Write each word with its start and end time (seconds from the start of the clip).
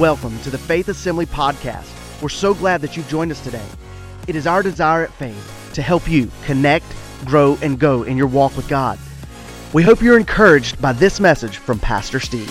Welcome 0.00 0.40
to 0.44 0.50
the 0.50 0.56
Faith 0.56 0.88
Assembly 0.88 1.26
Podcast. 1.26 1.92
We're 2.22 2.30
so 2.30 2.54
glad 2.54 2.80
that 2.80 2.96
you've 2.96 3.06
joined 3.10 3.32
us 3.32 3.44
today. 3.44 3.66
It 4.26 4.34
is 4.34 4.46
our 4.46 4.62
desire 4.62 5.04
at 5.04 5.12
Faith 5.12 5.70
to 5.74 5.82
help 5.82 6.08
you 6.08 6.30
connect, 6.42 6.86
grow, 7.26 7.58
and 7.60 7.78
go 7.78 8.04
in 8.04 8.16
your 8.16 8.26
walk 8.26 8.56
with 8.56 8.66
God. 8.66 8.98
We 9.74 9.82
hope 9.82 10.00
you're 10.00 10.16
encouraged 10.16 10.80
by 10.80 10.94
this 10.94 11.20
message 11.20 11.58
from 11.58 11.78
Pastor 11.78 12.18
Steve. 12.18 12.48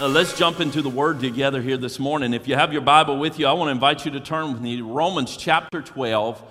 Uh, 0.00 0.08
let's 0.08 0.36
jump 0.36 0.58
into 0.58 0.82
the 0.82 0.90
Word 0.90 1.20
together 1.20 1.62
here 1.62 1.76
this 1.76 2.00
morning. 2.00 2.34
If 2.34 2.48
you 2.48 2.56
have 2.56 2.72
your 2.72 2.82
Bible 2.82 3.16
with 3.16 3.38
you, 3.38 3.46
I 3.46 3.52
want 3.52 3.68
to 3.68 3.72
invite 3.72 4.04
you 4.04 4.10
to 4.10 4.20
turn 4.20 4.52
with 4.52 4.60
me 4.60 4.78
to 4.78 4.82
Romans 4.82 5.36
chapter 5.36 5.82
12. 5.82 6.42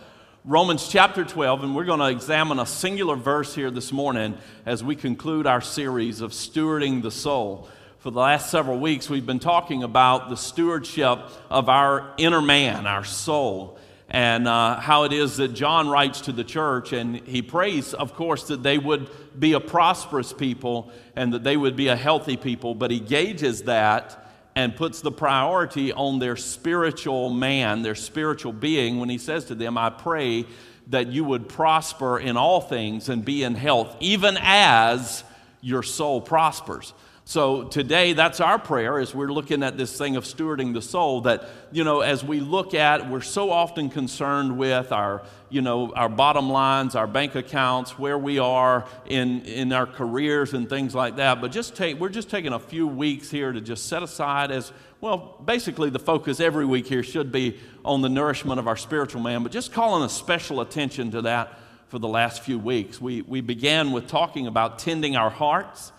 Romans 0.45 0.87
chapter 0.87 1.25
12, 1.25 1.65
and 1.65 1.75
we're 1.75 1.83
going 1.83 1.99
to 1.99 2.07
examine 2.07 2.57
a 2.57 2.65
singular 2.65 3.17
verse 3.17 3.53
here 3.53 3.69
this 3.69 3.91
morning 3.91 4.37
as 4.65 4.81
we 4.81 4.95
conclude 4.95 5.45
our 5.45 5.59
series 5.59 6.21
of 6.21 6.31
stewarding 6.31 7.01
the 7.01 7.11
soul. 7.11 7.67
For 8.01 8.09
the 8.09 8.19
last 8.19 8.49
several 8.49 8.79
weeks, 8.79 9.11
we've 9.11 9.27
been 9.27 9.37
talking 9.37 9.83
about 9.83 10.29
the 10.29 10.35
stewardship 10.35 11.19
of 11.51 11.69
our 11.69 12.11
inner 12.17 12.41
man, 12.41 12.87
our 12.87 13.03
soul, 13.03 13.77
and 14.09 14.47
uh, 14.47 14.77
how 14.79 15.03
it 15.03 15.13
is 15.13 15.37
that 15.37 15.49
John 15.49 15.87
writes 15.87 16.21
to 16.21 16.31
the 16.31 16.43
church, 16.43 16.93
and 16.93 17.17
he 17.17 17.43
prays, 17.43 17.93
of 17.93 18.15
course, 18.15 18.47
that 18.47 18.63
they 18.63 18.79
would 18.79 19.07
be 19.39 19.53
a 19.53 19.59
prosperous 19.59 20.33
people 20.33 20.91
and 21.15 21.31
that 21.33 21.43
they 21.43 21.55
would 21.55 21.75
be 21.75 21.89
a 21.89 21.95
healthy 21.95 22.37
people, 22.37 22.73
but 22.73 22.89
he 22.89 22.99
gauges 22.99 23.61
that 23.65 24.33
and 24.55 24.75
puts 24.75 25.01
the 25.01 25.11
priority 25.11 25.93
on 25.93 26.17
their 26.17 26.37
spiritual 26.37 27.29
man, 27.29 27.83
their 27.83 27.93
spiritual 27.93 28.51
being, 28.51 28.99
when 28.99 29.09
he 29.09 29.19
says 29.19 29.45
to 29.45 29.53
them, 29.53 29.77
I 29.77 29.91
pray 29.91 30.47
that 30.87 31.09
you 31.09 31.23
would 31.23 31.47
prosper 31.47 32.17
in 32.17 32.35
all 32.35 32.61
things 32.61 33.09
and 33.09 33.23
be 33.23 33.43
in 33.43 33.53
health, 33.53 33.95
even 33.99 34.39
as 34.41 35.23
your 35.61 35.83
soul 35.83 36.19
prospers. 36.19 36.95
So 37.31 37.63
today, 37.63 38.11
that's 38.11 38.41
our 38.41 38.59
prayer 38.59 38.99
as 38.99 39.15
we're 39.15 39.31
looking 39.31 39.63
at 39.63 39.77
this 39.77 39.97
thing 39.97 40.17
of 40.17 40.25
stewarding 40.25 40.73
the 40.73 40.81
soul. 40.81 41.21
That, 41.21 41.47
you 41.71 41.85
know, 41.85 42.01
as 42.01 42.25
we 42.25 42.41
look 42.41 42.73
at, 42.73 43.09
we're 43.09 43.21
so 43.21 43.51
often 43.51 43.89
concerned 43.89 44.57
with 44.57 44.91
our, 44.91 45.23
you 45.49 45.61
know, 45.61 45.93
our 45.93 46.09
bottom 46.09 46.49
lines, 46.49 46.93
our 46.93 47.07
bank 47.07 47.35
accounts, 47.35 47.97
where 47.97 48.17
we 48.17 48.37
are 48.37 48.85
in, 49.05 49.45
in 49.45 49.71
our 49.71 49.85
careers 49.85 50.53
and 50.53 50.67
things 50.67 50.93
like 50.93 51.15
that. 51.15 51.39
But 51.39 51.53
just 51.53 51.73
take, 51.73 52.01
we're 52.01 52.09
just 52.09 52.29
taking 52.29 52.51
a 52.51 52.59
few 52.59 52.85
weeks 52.85 53.31
here 53.31 53.53
to 53.53 53.61
just 53.61 53.85
set 53.85 54.03
aside 54.03 54.51
as, 54.51 54.73
well, 54.99 55.37
basically 55.45 55.89
the 55.89 55.99
focus 55.99 56.41
every 56.41 56.65
week 56.65 56.85
here 56.85 57.01
should 57.01 57.31
be 57.31 57.57
on 57.85 58.01
the 58.01 58.09
nourishment 58.09 58.59
of 58.59 58.67
our 58.67 58.75
spiritual 58.75 59.21
man, 59.21 59.41
but 59.41 59.53
just 59.53 59.71
calling 59.71 60.03
a 60.03 60.09
special 60.09 60.59
attention 60.59 61.11
to 61.11 61.21
that 61.21 61.57
for 61.87 61.97
the 61.97 62.09
last 62.09 62.43
few 62.43 62.59
weeks. 62.59 62.99
We, 62.99 63.21
we 63.21 63.39
began 63.39 63.93
with 63.93 64.07
talking 64.09 64.47
about 64.47 64.79
tending 64.79 65.15
our 65.15 65.29
hearts 65.29 65.93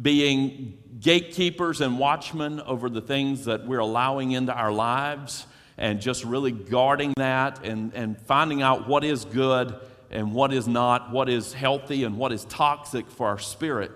being 0.00 0.78
gatekeepers 1.00 1.80
and 1.80 1.98
watchmen 1.98 2.60
over 2.60 2.90
the 2.90 3.00
things 3.00 3.46
that 3.46 3.66
we're 3.66 3.78
allowing 3.78 4.32
into 4.32 4.52
our 4.52 4.72
lives 4.72 5.46
and 5.78 6.00
just 6.00 6.24
really 6.24 6.52
guarding 6.52 7.14
that 7.16 7.64
and, 7.64 7.94
and 7.94 8.20
finding 8.20 8.60
out 8.60 8.86
what 8.86 9.02
is 9.02 9.24
good 9.24 9.74
and 10.10 10.32
what 10.34 10.52
is 10.52 10.68
not, 10.68 11.10
what 11.10 11.28
is 11.28 11.52
healthy 11.52 12.04
and 12.04 12.18
what 12.18 12.32
is 12.32 12.44
toxic 12.46 13.10
for 13.10 13.28
our 13.28 13.38
spirit. 13.38 13.90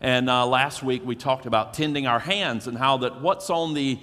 And 0.00 0.28
uh, 0.28 0.46
last 0.46 0.82
week 0.82 1.02
we 1.04 1.14
talked 1.14 1.46
about 1.46 1.74
tending 1.74 2.08
our 2.08 2.18
hands 2.18 2.66
and 2.66 2.76
how 2.76 2.96
that 2.98 3.20
what's 3.20 3.50
on 3.50 3.72
the 3.74 4.00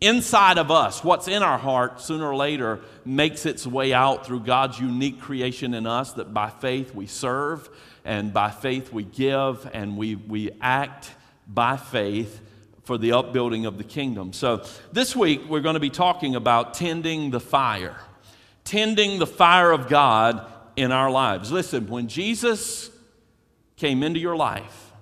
inside 0.00 0.58
of 0.58 0.70
us, 0.70 1.02
what's 1.02 1.28
in 1.28 1.42
our 1.42 1.58
heart, 1.58 2.00
sooner 2.00 2.28
or 2.28 2.36
later 2.36 2.80
makes 3.04 3.46
its 3.46 3.66
way 3.66 3.92
out 3.92 4.26
through 4.26 4.40
God's 4.40 4.78
unique 4.78 5.20
creation 5.20 5.74
in 5.74 5.86
us 5.86 6.12
that 6.14 6.32
by 6.32 6.50
faith 6.50 6.94
we 6.94 7.06
serve 7.06 7.68
and 8.04 8.32
by 8.32 8.50
faith 8.50 8.92
we 8.92 9.04
give 9.04 9.68
and 9.72 9.96
we, 9.96 10.14
we 10.14 10.50
act 10.60 11.10
by 11.46 11.76
faith 11.76 12.40
for 12.84 12.96
the 12.96 13.12
upbuilding 13.12 13.66
of 13.66 13.76
the 13.76 13.84
kingdom. 13.84 14.32
So 14.32 14.64
this 14.92 15.14
week 15.14 15.42
we're 15.48 15.60
going 15.60 15.74
to 15.74 15.80
be 15.80 15.90
talking 15.90 16.36
about 16.36 16.74
tending 16.74 17.30
the 17.30 17.40
fire, 17.40 17.96
tending 18.64 19.18
the 19.18 19.26
fire 19.26 19.72
of 19.72 19.88
God 19.88 20.50
in 20.76 20.92
our 20.92 21.10
lives. 21.10 21.50
Listen, 21.50 21.88
when 21.88 22.08
Jesus 22.08 22.90
came 23.76 24.02
into 24.02 24.20
your 24.20 24.36
life, 24.36 24.92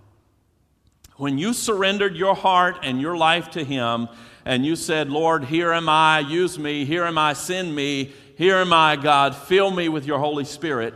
when 1.17 1.39
you 1.39 1.53
surrendered 1.53 2.17
your 2.17 2.35
heart 2.35 2.79
and 2.83 3.01
your 3.01 3.17
life 3.17 3.51
to 3.51 3.65
Him, 3.65 4.09
and 4.47 4.65
you 4.65 4.77
said, 4.77 5.11
Lord, 5.11 5.45
here 5.45 5.73
am 5.73 5.91
I, 5.91 6.21
use 6.21 6.59
me, 6.59 6.87
here 6.87 7.05
am 7.05 7.19
I, 7.19 7.35
send 7.35 7.75
me, 7.75 8.13
here 8.39 8.57
am 8.57 8.73
I, 8.73 8.97
God, 8.97 9.37
fill 9.37 9.71
me 9.71 9.91
with 9.91 10.07
your 10.07 10.19
Holy 10.19 10.47
Spirit 10.47 10.95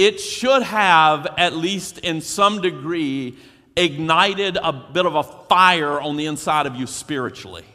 it 0.00 0.18
should 0.18 0.62
have, 0.62 1.26
at 1.36 1.54
least 1.54 1.98
in 1.98 2.22
some 2.22 2.62
degree, 2.62 3.36
ignited 3.76 4.56
a 4.56 4.72
bit 4.72 5.04
of 5.04 5.14
a 5.14 5.22
fire 5.22 6.00
on 6.00 6.16
the 6.16 6.24
inside 6.24 6.64
of 6.64 6.74
you 6.74 6.86
spiritually. 6.86 7.66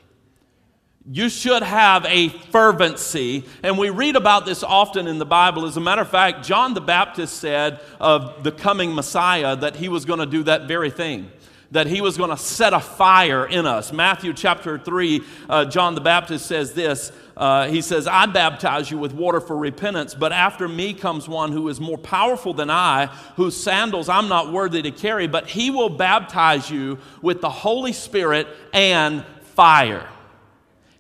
You 1.08 1.30
should 1.30 1.62
have 1.62 2.04
a 2.06 2.30
fervency. 2.30 3.46
And 3.62 3.78
we 3.78 3.92
read 3.92 4.16
about 4.16 4.48
this 4.48 4.64
often 4.64 5.06
in 5.06 5.20
the 5.20 5.26
Bible. 5.26 5.68
As 5.68 5.78
a 5.78 5.82
matter 5.82 6.02
of 6.02 6.10
fact, 6.10 6.44
John 6.44 6.74
the 6.74 6.82
Baptist 6.82 7.38
said 7.38 7.80
of 8.00 8.44
the 8.44 8.52
coming 8.52 8.96
Messiah 8.96 9.56
that 9.58 9.76
he 9.76 9.88
was 9.88 10.04
going 10.04 10.20
to 10.20 10.26
do 10.26 10.42
that 10.44 10.68
very 10.68 10.90
thing 10.90 11.32
that 11.72 11.88
he 11.88 12.02
was 12.02 12.18
going 12.18 12.30
to 12.30 12.38
set 12.38 12.74
a 12.74 12.80
fire 12.80 13.46
in 13.46 13.66
us. 13.66 13.92
Matthew 13.92 14.34
chapter 14.34 14.78
3, 14.78 15.22
uh, 15.50 15.66
John 15.66 15.96
the 15.96 16.02
Baptist 16.02 16.46
says 16.46 16.74
this. 16.74 17.12
Uh, 17.36 17.68
he 17.68 17.82
says, 17.82 18.08
I 18.08 18.28
baptize 18.28 18.90
you 18.90 18.98
with 18.98 19.14
water 19.14 19.42
for 19.42 19.58
repentance, 19.58 20.16
but 20.16 20.32
after 20.32 20.68
me 20.68 20.94
comes 20.94 21.28
one 21.28 21.52
who 21.52 21.68
is 21.68 21.82
more 21.82 21.98
powerful 21.98 22.54
than 22.54 22.70
I, 22.70 23.08
whose 23.36 23.58
sandals 23.58 24.08
I'm 24.08 24.30
not 24.30 24.54
worthy 24.54 24.82
to 24.84 24.92
carry, 24.92 25.28
but 25.28 25.48
he 25.48 25.70
will 25.70 25.90
baptize 25.90 26.70
you 26.70 26.98
with 27.22 27.42
the 27.42 27.50
Holy 27.50 27.92
Spirit 27.92 28.48
and 28.74 29.26
fire. 29.56 30.08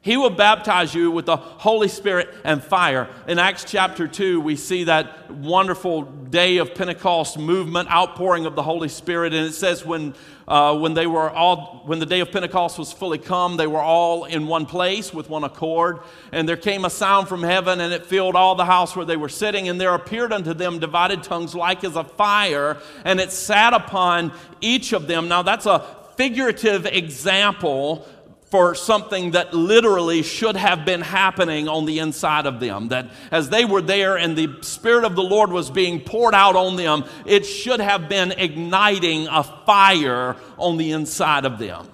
He 0.06 0.18
will 0.18 0.30
baptize 0.30 0.94
you 0.94 1.10
with 1.10 1.26
the 1.26 1.38
Holy 1.38 1.88
Spirit 1.88 2.32
and 2.44 2.64
fire. 2.64 3.10
In 3.28 3.40
Acts 3.40 3.66
chapter 3.68 4.08
2, 4.08 4.40
we 4.40 4.56
see 4.56 4.84
that 4.84 5.32
wonderful 5.32 6.04
day 6.04 6.58
of 6.58 6.76
Pentecost 6.76 7.40
movement, 7.40 7.90
outpouring 7.90 8.46
of 8.46 8.56
the 8.56 8.62
Holy 8.62 8.88
Spirit. 8.88 9.34
And 9.34 9.48
it 9.48 9.54
says, 9.54 9.84
when, 9.84 10.14
uh, 10.48 10.78
when, 10.78 10.94
they 10.94 11.08
were 11.08 11.32
all, 11.32 11.82
when 11.88 11.98
the 11.98 12.06
day 12.06 12.20
of 12.20 12.32
Pentecost 12.32 12.78
was 12.78 12.94
fully 12.94 13.18
come, 13.18 13.58
they 13.58 13.66
were 13.66 13.82
all 13.82 14.26
in 14.26 14.46
one 14.46 14.68
place 14.68 15.12
with 15.12 15.28
one 15.28 15.44
accord. 15.44 16.02
And 16.32 16.48
there 16.48 16.56
came 16.56 16.86
a 16.86 16.92
sound 16.92 17.28
from 17.28 17.42
heaven, 17.42 17.82
and 17.82 17.92
it 17.92 18.06
filled 18.06 18.36
all 18.36 18.54
the 18.54 18.66
house 18.66 18.96
where 18.96 19.08
they 19.08 19.18
were 19.18 19.28
sitting. 19.28 19.70
And 19.70 19.82
there 19.82 19.96
appeared 19.96 20.32
unto 20.32 20.54
them 20.54 20.78
divided 20.78 21.24
tongues 21.24 21.56
like 21.56 21.84
as 21.84 21.96
a 21.96 22.04
fire, 22.04 22.78
and 23.06 23.20
it 23.20 23.32
sat 23.32 23.74
upon 23.74 24.34
each 24.62 24.94
of 24.94 25.08
them. 25.08 25.28
Now, 25.28 25.42
that's 25.42 25.66
a 25.66 25.84
figurative 26.16 26.86
example 26.86 28.08
for 28.56 28.74
something 28.74 29.32
that 29.32 29.54
literally 29.54 30.24
should 30.24 30.56
have 30.56 30.86
been 30.86 31.02
happening 31.02 31.68
on 31.68 31.84
the 31.84 32.00
inside 32.00 32.46
of 32.46 32.62
them. 32.62 32.88
That 32.88 33.10
as 33.30 33.50
they 33.50 33.66
were 33.66 33.82
there 33.82 34.16
and 34.16 34.38
the 34.38 34.60
Spirit 34.62 35.04
of 35.04 35.14
the 35.14 35.24
Lord 35.24 35.52
was 35.52 35.70
being 35.70 36.00
poured 36.00 36.34
out 36.34 36.56
on 36.56 36.78
them, 36.78 37.04
it 37.26 37.46
should 37.46 37.82
have 37.82 38.08
been 38.08 38.32
igniting 38.32 39.28
a 39.28 39.44
fire 39.44 40.38
on 40.58 40.78
the 40.78 40.94
inside 40.94 41.44
of 41.44 41.60
them. 41.60 41.90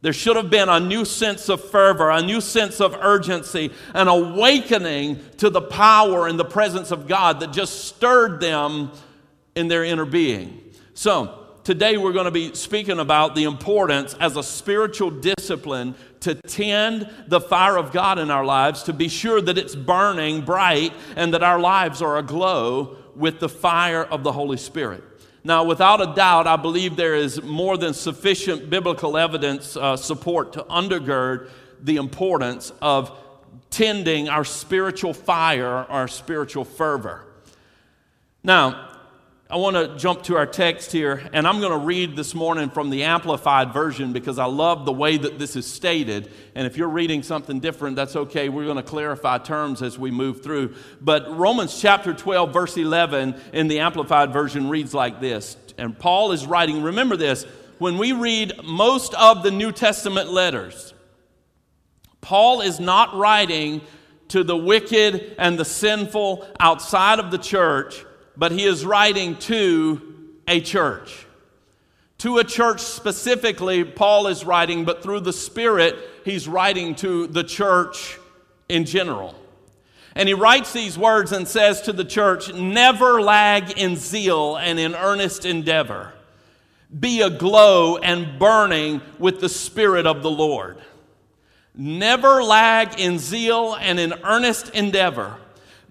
There 0.00 0.12
should 0.12 0.34
have 0.34 0.50
been 0.50 0.68
a 0.68 0.80
new 0.80 1.04
sense 1.04 1.48
of 1.48 1.62
fervor, 1.62 2.10
a 2.10 2.22
new 2.22 2.40
sense 2.40 2.80
of 2.80 2.94
urgency, 3.00 3.70
an 3.94 4.08
awakening 4.08 5.20
to 5.36 5.48
the 5.48 5.62
power 5.62 6.26
and 6.26 6.40
the 6.40 6.44
presence 6.44 6.90
of 6.90 7.06
God 7.06 7.38
that 7.38 7.52
just 7.52 7.84
stirred 7.84 8.40
them 8.40 8.90
in 9.54 9.68
their 9.68 9.84
inner 9.84 10.06
being. 10.06 10.60
So, 10.94 11.43
today 11.64 11.96
we're 11.96 12.12
going 12.12 12.26
to 12.26 12.30
be 12.30 12.54
speaking 12.54 12.98
about 12.98 13.34
the 13.34 13.44
importance 13.44 14.14
as 14.20 14.36
a 14.36 14.42
spiritual 14.42 15.10
discipline 15.10 15.94
to 16.20 16.34
tend 16.34 17.08
the 17.26 17.40
fire 17.40 17.78
of 17.78 17.90
God 17.90 18.18
in 18.18 18.30
our 18.30 18.44
lives, 18.44 18.82
to 18.84 18.92
be 18.92 19.08
sure 19.08 19.40
that 19.40 19.56
it's 19.56 19.74
burning 19.74 20.42
bright 20.42 20.92
and 21.16 21.32
that 21.34 21.42
our 21.42 21.58
lives 21.58 22.02
are 22.02 22.18
aglow 22.18 22.96
with 23.16 23.40
the 23.40 23.48
fire 23.48 24.04
of 24.04 24.22
the 24.22 24.32
Holy 24.32 24.58
Spirit. 24.58 25.02
Now, 25.42 25.64
without 25.64 26.00
a 26.00 26.14
doubt, 26.14 26.46
I 26.46 26.56
believe 26.56 26.96
there 26.96 27.14
is 27.14 27.42
more 27.42 27.76
than 27.76 27.92
sufficient 27.94 28.70
biblical 28.70 29.16
evidence 29.16 29.76
uh, 29.76 29.96
support 29.96 30.54
to 30.54 30.62
undergird 30.64 31.50
the 31.82 31.96
importance 31.96 32.72
of 32.80 33.10
tending 33.70 34.28
our 34.28 34.44
spiritual 34.44 35.12
fire, 35.12 35.66
our 35.66 36.08
spiritual 36.08 36.64
fervor. 36.64 37.26
Now, 38.42 38.93
I 39.54 39.56
want 39.56 39.76
to 39.76 39.96
jump 39.96 40.24
to 40.24 40.36
our 40.36 40.46
text 40.46 40.90
here, 40.90 41.22
and 41.32 41.46
I'm 41.46 41.60
going 41.60 41.70
to 41.70 41.86
read 41.86 42.16
this 42.16 42.34
morning 42.34 42.70
from 42.70 42.90
the 42.90 43.04
Amplified 43.04 43.72
Version 43.72 44.12
because 44.12 44.36
I 44.36 44.46
love 44.46 44.84
the 44.84 44.92
way 44.92 45.16
that 45.16 45.38
this 45.38 45.54
is 45.54 45.64
stated. 45.64 46.28
And 46.56 46.66
if 46.66 46.76
you're 46.76 46.88
reading 46.88 47.22
something 47.22 47.60
different, 47.60 47.94
that's 47.94 48.16
okay. 48.16 48.48
We're 48.48 48.64
going 48.64 48.78
to 48.78 48.82
clarify 48.82 49.38
terms 49.38 49.80
as 49.80 49.96
we 49.96 50.10
move 50.10 50.42
through. 50.42 50.74
But 51.00 51.38
Romans 51.38 51.80
chapter 51.80 52.12
12, 52.12 52.52
verse 52.52 52.76
11 52.76 53.40
in 53.52 53.68
the 53.68 53.78
Amplified 53.78 54.32
Version 54.32 54.68
reads 54.68 54.92
like 54.92 55.20
this. 55.20 55.56
And 55.78 55.96
Paul 55.96 56.32
is 56.32 56.46
writing, 56.46 56.82
remember 56.82 57.16
this, 57.16 57.44
when 57.78 57.96
we 57.96 58.10
read 58.10 58.54
most 58.64 59.14
of 59.14 59.44
the 59.44 59.52
New 59.52 59.70
Testament 59.70 60.32
letters, 60.32 60.94
Paul 62.20 62.60
is 62.60 62.80
not 62.80 63.14
writing 63.14 63.82
to 64.30 64.42
the 64.42 64.56
wicked 64.56 65.36
and 65.38 65.56
the 65.56 65.64
sinful 65.64 66.44
outside 66.58 67.20
of 67.20 67.30
the 67.30 67.38
church 67.38 68.04
but 68.36 68.52
he 68.52 68.64
is 68.64 68.84
writing 68.84 69.36
to 69.38 70.00
a 70.46 70.60
church 70.60 71.26
To 72.18 72.38
a 72.38 72.44
church 72.44 72.80
specifically, 72.80 73.84
Paul 73.84 74.28
is 74.28 74.44
writing, 74.44 74.84
but 74.84 75.02
through 75.02 75.20
the 75.20 75.32
Spirit, 75.32 75.96
he's 76.24 76.48
writing 76.48 76.94
to 76.96 77.26
the 77.26 77.44
church 77.44 78.18
in 78.68 78.84
general. 78.84 79.34
And 80.14 80.28
he 80.28 80.34
writes 80.34 80.72
these 80.72 80.96
words 80.96 81.32
and 81.32 81.46
says 81.46 81.82
to 81.82 81.92
the 81.92 82.04
church, 82.04 82.52
Never 82.54 83.20
lag 83.20 83.72
in 83.78 83.96
zeal 83.96 84.56
and 84.56 84.78
in 84.78 84.94
earnest 84.94 85.44
endeavor. 85.44 86.12
Be 86.98 87.20
aglow 87.20 87.96
and 87.96 88.38
burning 88.38 89.00
with 89.18 89.40
the 89.40 89.48
Spirit 89.48 90.06
of 90.06 90.22
the 90.22 90.30
Lord. 90.30 90.78
Never 91.74 92.42
lag 92.44 93.00
in 93.00 93.18
zeal 93.18 93.74
and 93.74 93.98
in 93.98 94.14
earnest 94.22 94.68
endeavor. 94.70 95.36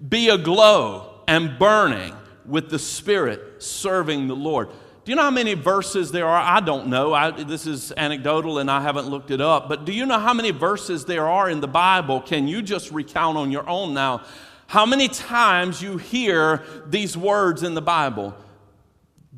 Be 0.07 0.29
aglow 0.29 1.21
and 1.27 1.59
burning 1.59 2.15
with 2.45 2.69
the 2.69 2.79
Spirit, 2.79 3.63
serving 3.63 4.27
the 4.27 4.35
Lord. 4.35 4.69
Do 5.05 5.11
you 5.11 5.17
know 5.17 5.23
how 5.23 5.31
many 5.31 5.53
verses 5.53 6.11
there 6.11 6.25
are? 6.25 6.41
I 6.41 6.61
don't 6.61 6.87
know. 6.87 7.13
I, 7.13 7.31
this 7.31 7.67
is 7.67 7.91
anecdotal 7.97 8.59
and 8.59 8.71
I 8.71 8.79
haven't 8.81 9.07
looked 9.07 9.31
it 9.31 9.41
up. 9.41 9.67
But 9.67 9.83
do 9.83 9.91
you 9.91 10.05
know 10.05 10.17
how 10.17 10.33
many 10.33 10.51
verses 10.51 11.03
there 11.03 11.27
are 11.27 11.49
in 11.49 11.59
the 11.59 11.67
Bible? 11.67 12.21
Can 12.21 12.47
you 12.47 12.61
just 12.61 12.89
recount 12.91 13.37
on 13.37 13.51
your 13.51 13.67
own 13.67 13.93
now? 13.93 14.23
How 14.67 14.85
many 14.85 15.09
times 15.09 15.81
you 15.81 15.97
hear 15.97 16.63
these 16.87 17.17
words 17.17 17.63
in 17.63 17.73
the 17.73 17.81
Bible? 17.81 18.33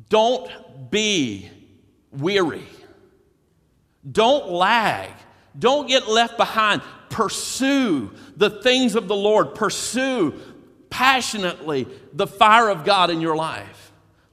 Don't 0.08 0.48
be 0.90 1.50
weary. 2.12 2.66
Don't 4.10 4.48
lag. 4.48 5.10
Don't 5.58 5.88
get 5.88 6.08
left 6.08 6.36
behind. 6.36 6.80
Pursue 7.08 8.12
the 8.36 8.50
things 8.50 8.94
of 8.94 9.08
the 9.08 9.16
Lord. 9.16 9.54
Pursue 9.54 10.40
passionately 10.90 11.86
the 12.12 12.26
fire 12.26 12.68
of 12.68 12.84
God 12.84 13.10
in 13.10 13.20
your 13.20 13.36
life. 13.36 13.75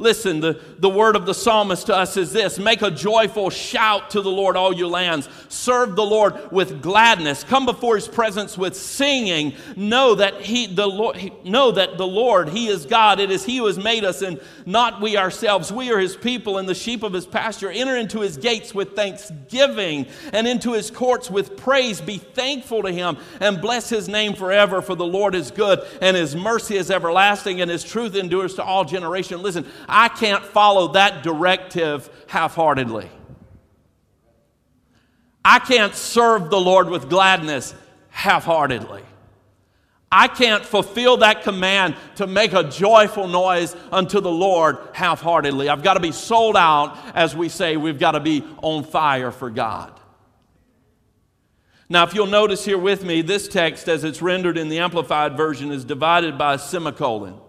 Listen, 0.03 0.41
the, 0.41 0.59
the 0.79 0.89
word 0.89 1.15
of 1.15 1.25
the 1.25 1.33
psalmist 1.33 1.85
to 1.85 1.95
us 1.95 2.17
is 2.17 2.33
this 2.33 2.59
Make 2.59 2.81
a 2.81 2.91
joyful 2.91 3.49
shout 3.49 4.09
to 4.09 4.21
the 4.21 4.29
Lord, 4.29 4.57
all 4.57 4.73
you 4.73 4.89
lands. 4.89 5.29
Serve 5.47 5.95
the 5.95 6.05
Lord 6.05 6.51
with 6.51 6.81
gladness. 6.81 7.45
Come 7.45 7.65
before 7.65 7.95
his 7.95 8.09
presence 8.09 8.57
with 8.57 8.75
singing. 8.75 9.53
Know 9.77 10.15
that 10.15 10.41
he, 10.41 10.67
the 10.67 10.87
Lord, 10.87 11.15
he, 11.15 11.31
know 11.45 11.71
that 11.71 11.97
the 11.97 12.05
Lord, 12.05 12.49
he 12.49 12.67
is 12.67 12.85
God. 12.85 13.21
It 13.21 13.31
is 13.31 13.45
he 13.45 13.57
who 13.57 13.65
has 13.67 13.77
made 13.77 14.03
us 14.03 14.21
and 14.21 14.41
not 14.65 14.99
we 14.99 15.15
ourselves. 15.15 15.71
We 15.71 15.89
are 15.93 15.99
his 15.99 16.17
people 16.17 16.57
and 16.57 16.67
the 16.67 16.75
sheep 16.75 17.01
of 17.01 17.13
his 17.13 17.25
pasture. 17.25 17.71
Enter 17.71 17.95
into 17.95 18.19
his 18.19 18.35
gates 18.35 18.75
with 18.75 18.97
thanksgiving 18.97 20.07
and 20.33 20.45
into 20.45 20.73
his 20.73 20.91
courts 20.91 21.31
with 21.31 21.55
praise. 21.55 22.01
Be 22.01 22.17
thankful 22.17 22.83
to 22.83 22.91
him 22.91 23.15
and 23.39 23.61
bless 23.61 23.87
his 23.87 24.09
name 24.09 24.33
forever, 24.33 24.81
for 24.81 24.95
the 24.95 25.05
Lord 25.05 25.33
is 25.33 25.49
good 25.49 25.79
and 26.01 26.17
his 26.17 26.35
mercy 26.35 26.75
is 26.75 26.91
everlasting 26.91 27.61
and 27.61 27.71
his 27.71 27.85
truth 27.85 28.15
endures 28.15 28.55
to 28.55 28.63
all 28.63 28.83
generation. 28.83 29.41
Listen, 29.41 29.65
I 29.93 30.09
can't 30.09 30.43
follow 30.43 30.93
that 30.93 31.21
directive 31.21 32.09
half 32.27 32.55
heartedly. 32.55 33.09
I 35.45 35.59
can't 35.59 35.93
serve 35.93 36.49
the 36.49 36.59
Lord 36.59 36.89
with 36.89 37.09
gladness 37.09 37.75
half 38.09 38.43
heartedly. 38.43 39.03
I 40.11 40.27
can't 40.27 40.65
fulfill 40.65 41.17
that 41.17 41.43
command 41.43 41.95
to 42.15 42.25
make 42.25 42.53
a 42.53 42.63
joyful 42.63 43.27
noise 43.27 43.75
unto 43.91 44.19
the 44.19 44.31
Lord 44.31 44.77
half 44.93 45.21
heartedly. 45.21 45.69
I've 45.69 45.83
got 45.83 45.93
to 45.93 45.99
be 45.99 46.11
sold 46.11 46.57
out, 46.57 46.97
as 47.13 47.35
we 47.35 47.47
say, 47.47 47.77
we've 47.77 47.99
got 47.99 48.11
to 48.11 48.19
be 48.19 48.43
on 48.63 48.83
fire 48.83 49.31
for 49.31 49.51
God. 49.51 49.99
Now, 51.87 52.03
if 52.03 52.15
you'll 52.15 52.25
notice 52.25 52.65
here 52.65 52.79
with 52.79 53.03
me, 53.03 53.21
this 53.21 53.47
text, 53.47 53.87
as 53.87 54.03
it's 54.03 54.23
rendered 54.23 54.57
in 54.57 54.69
the 54.69 54.79
Amplified 54.79 55.37
Version, 55.37 55.71
is 55.71 55.85
divided 55.85 56.37
by 56.37 56.55
a 56.55 56.59
semicolon. 56.59 57.39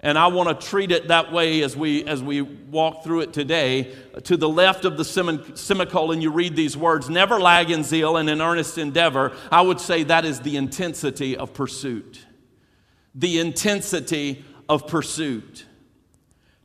And 0.00 0.18
I 0.18 0.26
want 0.26 0.48
to 0.48 0.66
treat 0.66 0.92
it 0.92 1.08
that 1.08 1.32
way 1.32 1.62
as 1.62 1.74
we, 1.74 2.04
as 2.04 2.22
we 2.22 2.42
walk 2.42 3.02
through 3.02 3.22
it 3.22 3.32
today. 3.32 3.94
To 4.24 4.36
the 4.36 4.48
left 4.48 4.84
of 4.84 4.98
the 4.98 5.04
semicolon, 5.04 6.20
you 6.20 6.30
read 6.30 6.54
these 6.54 6.76
words 6.76 7.08
never 7.08 7.40
lag 7.40 7.70
in 7.70 7.82
zeal 7.82 8.16
and 8.16 8.28
in 8.28 8.42
earnest 8.42 8.76
endeavor. 8.76 9.32
I 9.50 9.62
would 9.62 9.80
say 9.80 10.02
that 10.04 10.24
is 10.24 10.40
the 10.40 10.56
intensity 10.56 11.36
of 11.36 11.54
pursuit. 11.54 12.26
The 13.14 13.40
intensity 13.40 14.44
of 14.68 14.86
pursuit. 14.86 15.64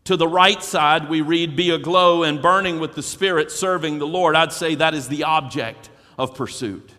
To 0.05 0.17
the 0.17 0.27
right 0.27 0.61
side, 0.61 1.09
we 1.09 1.21
read, 1.21 1.55
Be 1.55 1.69
aglow 1.69 2.23
and 2.23 2.41
burning 2.41 2.79
with 2.79 2.95
the 2.95 3.03
Spirit, 3.03 3.49
serving 3.49 3.99
the 3.99 4.07
Lord. 4.07 4.35
I'd 4.35 4.51
say 4.51 4.75
that 4.75 4.93
is 4.93 5.07
the 5.07 5.23
object 5.23 5.89
of 6.17 6.35
pursuit. 6.35 6.91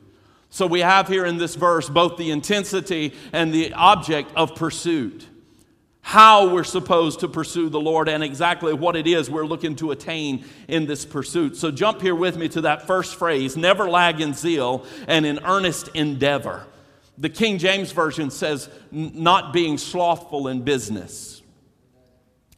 So 0.49 0.67
we 0.67 0.81
have 0.81 1.09
here 1.09 1.27
in 1.27 1.37
this 1.37 1.57
verse 1.57 1.91
both 1.91 2.17
the 2.17 2.31
intensity 2.31 3.13
and 3.33 3.53
the 3.53 3.75
object 3.75 4.31
of 4.35 4.55
pursuit 4.55 5.27
how 6.03 6.53
we're 6.53 6.65
supposed 6.65 7.21
to 7.21 7.29
pursue 7.29 7.69
the 7.69 7.81
Lord 7.81 8.09
and 8.09 8.23
exactly 8.23 8.75
what 8.75 8.97
it 8.97 9.07
is 9.07 9.31
we're 9.31 9.47
looking 9.47 9.77
to 9.77 9.93
attain 9.93 10.45
in 10.67 10.85
this 10.85 11.07
pursuit. 11.07 11.57
So 11.57 11.71
jump 11.71 12.03
here 12.03 12.15
with 12.15 12.37
me 12.37 12.49
to 12.51 12.63
that 12.63 12.87
first 12.87 13.15
phrase 13.15 13.57
never 13.57 13.89
lag 13.89 14.21
in 14.21 14.35
zeal 14.35 14.85
and 15.07 15.25
in 15.25 15.39
earnest 15.45 15.89
endeavor. 15.95 16.67
The 17.19 17.29
King 17.29 17.59
James 17.59 17.93
Version 17.93 18.31
says, 18.31 18.69
not 18.91 19.53
being 19.53 19.79
slothful 19.79 20.49
in 20.49 20.63
business. 20.63 21.41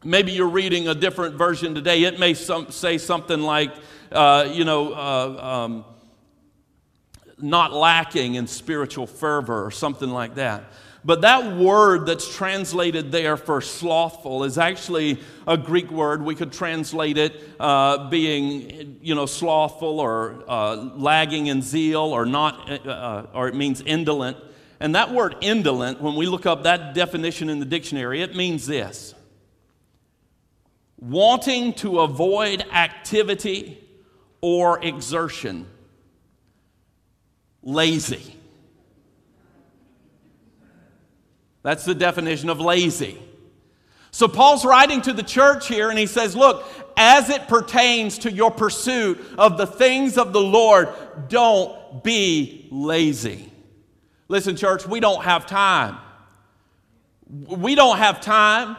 Maybe 0.02 0.32
you're 0.32 0.48
reading 0.48 0.88
a 0.88 0.94
different 0.94 1.34
version 1.34 1.74
today. 1.74 2.04
It 2.04 2.18
may 2.18 2.34
some, 2.34 2.70
say 2.70 2.98
something 2.98 3.40
like, 3.40 3.74
uh, 4.10 4.48
you 4.52 4.64
know, 4.64 4.92
uh, 4.92 5.64
um, 5.64 5.84
not 7.38 7.72
lacking 7.72 8.36
in 8.36 8.46
spiritual 8.46 9.06
fervor 9.06 9.64
or 9.64 9.70
something 9.70 10.10
like 10.10 10.36
that. 10.36 10.64
But 11.04 11.20
that 11.20 11.56
word 11.56 12.06
that's 12.06 12.34
translated 12.34 13.12
there 13.12 13.36
for 13.36 13.60
slothful 13.60 14.44
is 14.44 14.56
actually 14.56 15.20
a 15.46 15.56
Greek 15.58 15.90
word. 15.90 16.22
We 16.22 16.34
could 16.34 16.50
translate 16.50 17.18
it 17.18 17.38
uh, 17.60 18.08
being, 18.08 18.98
you 19.02 19.14
know, 19.14 19.26
slothful 19.26 20.00
or 20.00 20.42
uh, 20.48 20.76
lagging 20.76 21.48
in 21.48 21.60
zeal 21.60 22.00
or 22.00 22.24
not, 22.24 22.70
uh, 22.70 22.88
uh, 22.88 23.26
or 23.34 23.48
it 23.48 23.54
means 23.54 23.82
indolent. 23.82 24.38
And 24.80 24.94
that 24.94 25.12
word 25.12 25.36
indolent, 25.42 26.00
when 26.00 26.14
we 26.14 26.26
look 26.26 26.46
up 26.46 26.62
that 26.62 26.94
definition 26.94 27.50
in 27.50 27.60
the 27.60 27.66
dictionary, 27.66 28.22
it 28.22 28.34
means 28.34 28.66
this 28.66 29.14
wanting 30.98 31.74
to 31.74 32.00
avoid 32.00 32.62
activity 32.72 33.78
or 34.40 34.82
exertion, 34.82 35.66
lazy. 37.62 38.36
That's 41.64 41.84
the 41.86 41.94
definition 41.94 42.50
of 42.50 42.60
lazy. 42.60 43.18
So 44.10 44.28
Paul's 44.28 44.64
writing 44.64 45.02
to 45.02 45.12
the 45.12 45.22
church 45.24 45.66
here 45.66 45.90
and 45.90 45.98
he 45.98 46.06
says, 46.06 46.36
Look, 46.36 46.64
as 46.96 47.30
it 47.30 47.48
pertains 47.48 48.18
to 48.18 48.30
your 48.30 48.52
pursuit 48.52 49.18
of 49.36 49.56
the 49.56 49.66
things 49.66 50.16
of 50.16 50.32
the 50.32 50.40
Lord, 50.40 50.90
don't 51.28 52.04
be 52.04 52.68
lazy. 52.70 53.50
Listen, 54.28 54.56
church, 54.56 54.86
we 54.86 55.00
don't 55.00 55.24
have 55.24 55.46
time. 55.46 55.96
We 57.48 57.74
don't 57.74 57.96
have 57.96 58.20
time, 58.20 58.76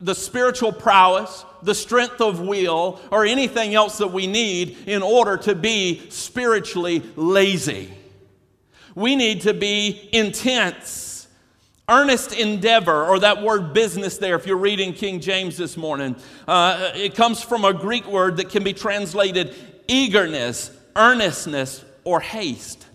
the 0.00 0.14
spiritual 0.14 0.72
prowess, 0.72 1.44
the 1.62 1.74
strength 1.74 2.20
of 2.20 2.38
will, 2.38 3.00
or 3.10 3.24
anything 3.24 3.74
else 3.74 3.96
that 3.98 4.12
we 4.12 4.26
need 4.26 4.76
in 4.86 5.02
order 5.02 5.38
to 5.38 5.54
be 5.54 6.08
spiritually 6.10 7.02
lazy. 7.16 7.90
We 8.94 9.16
need 9.16 9.40
to 9.42 9.54
be 9.54 10.10
intense 10.12 11.03
Earnest 11.86 12.32
endeavor, 12.32 13.04
or 13.04 13.18
that 13.18 13.42
word 13.42 13.74
business 13.74 14.16
there, 14.16 14.36
if 14.36 14.46
you're 14.46 14.56
reading 14.56 14.94
King 14.94 15.20
James 15.20 15.58
this 15.58 15.76
morning, 15.76 16.16
uh, 16.48 16.92
it 16.94 17.14
comes 17.14 17.42
from 17.42 17.66
a 17.66 17.74
Greek 17.74 18.06
word 18.06 18.38
that 18.38 18.48
can 18.48 18.64
be 18.64 18.72
translated 18.72 19.54
eagerness, 19.86 20.70
earnestness, 20.96 21.84
or 22.04 22.20
haste. 22.20 22.86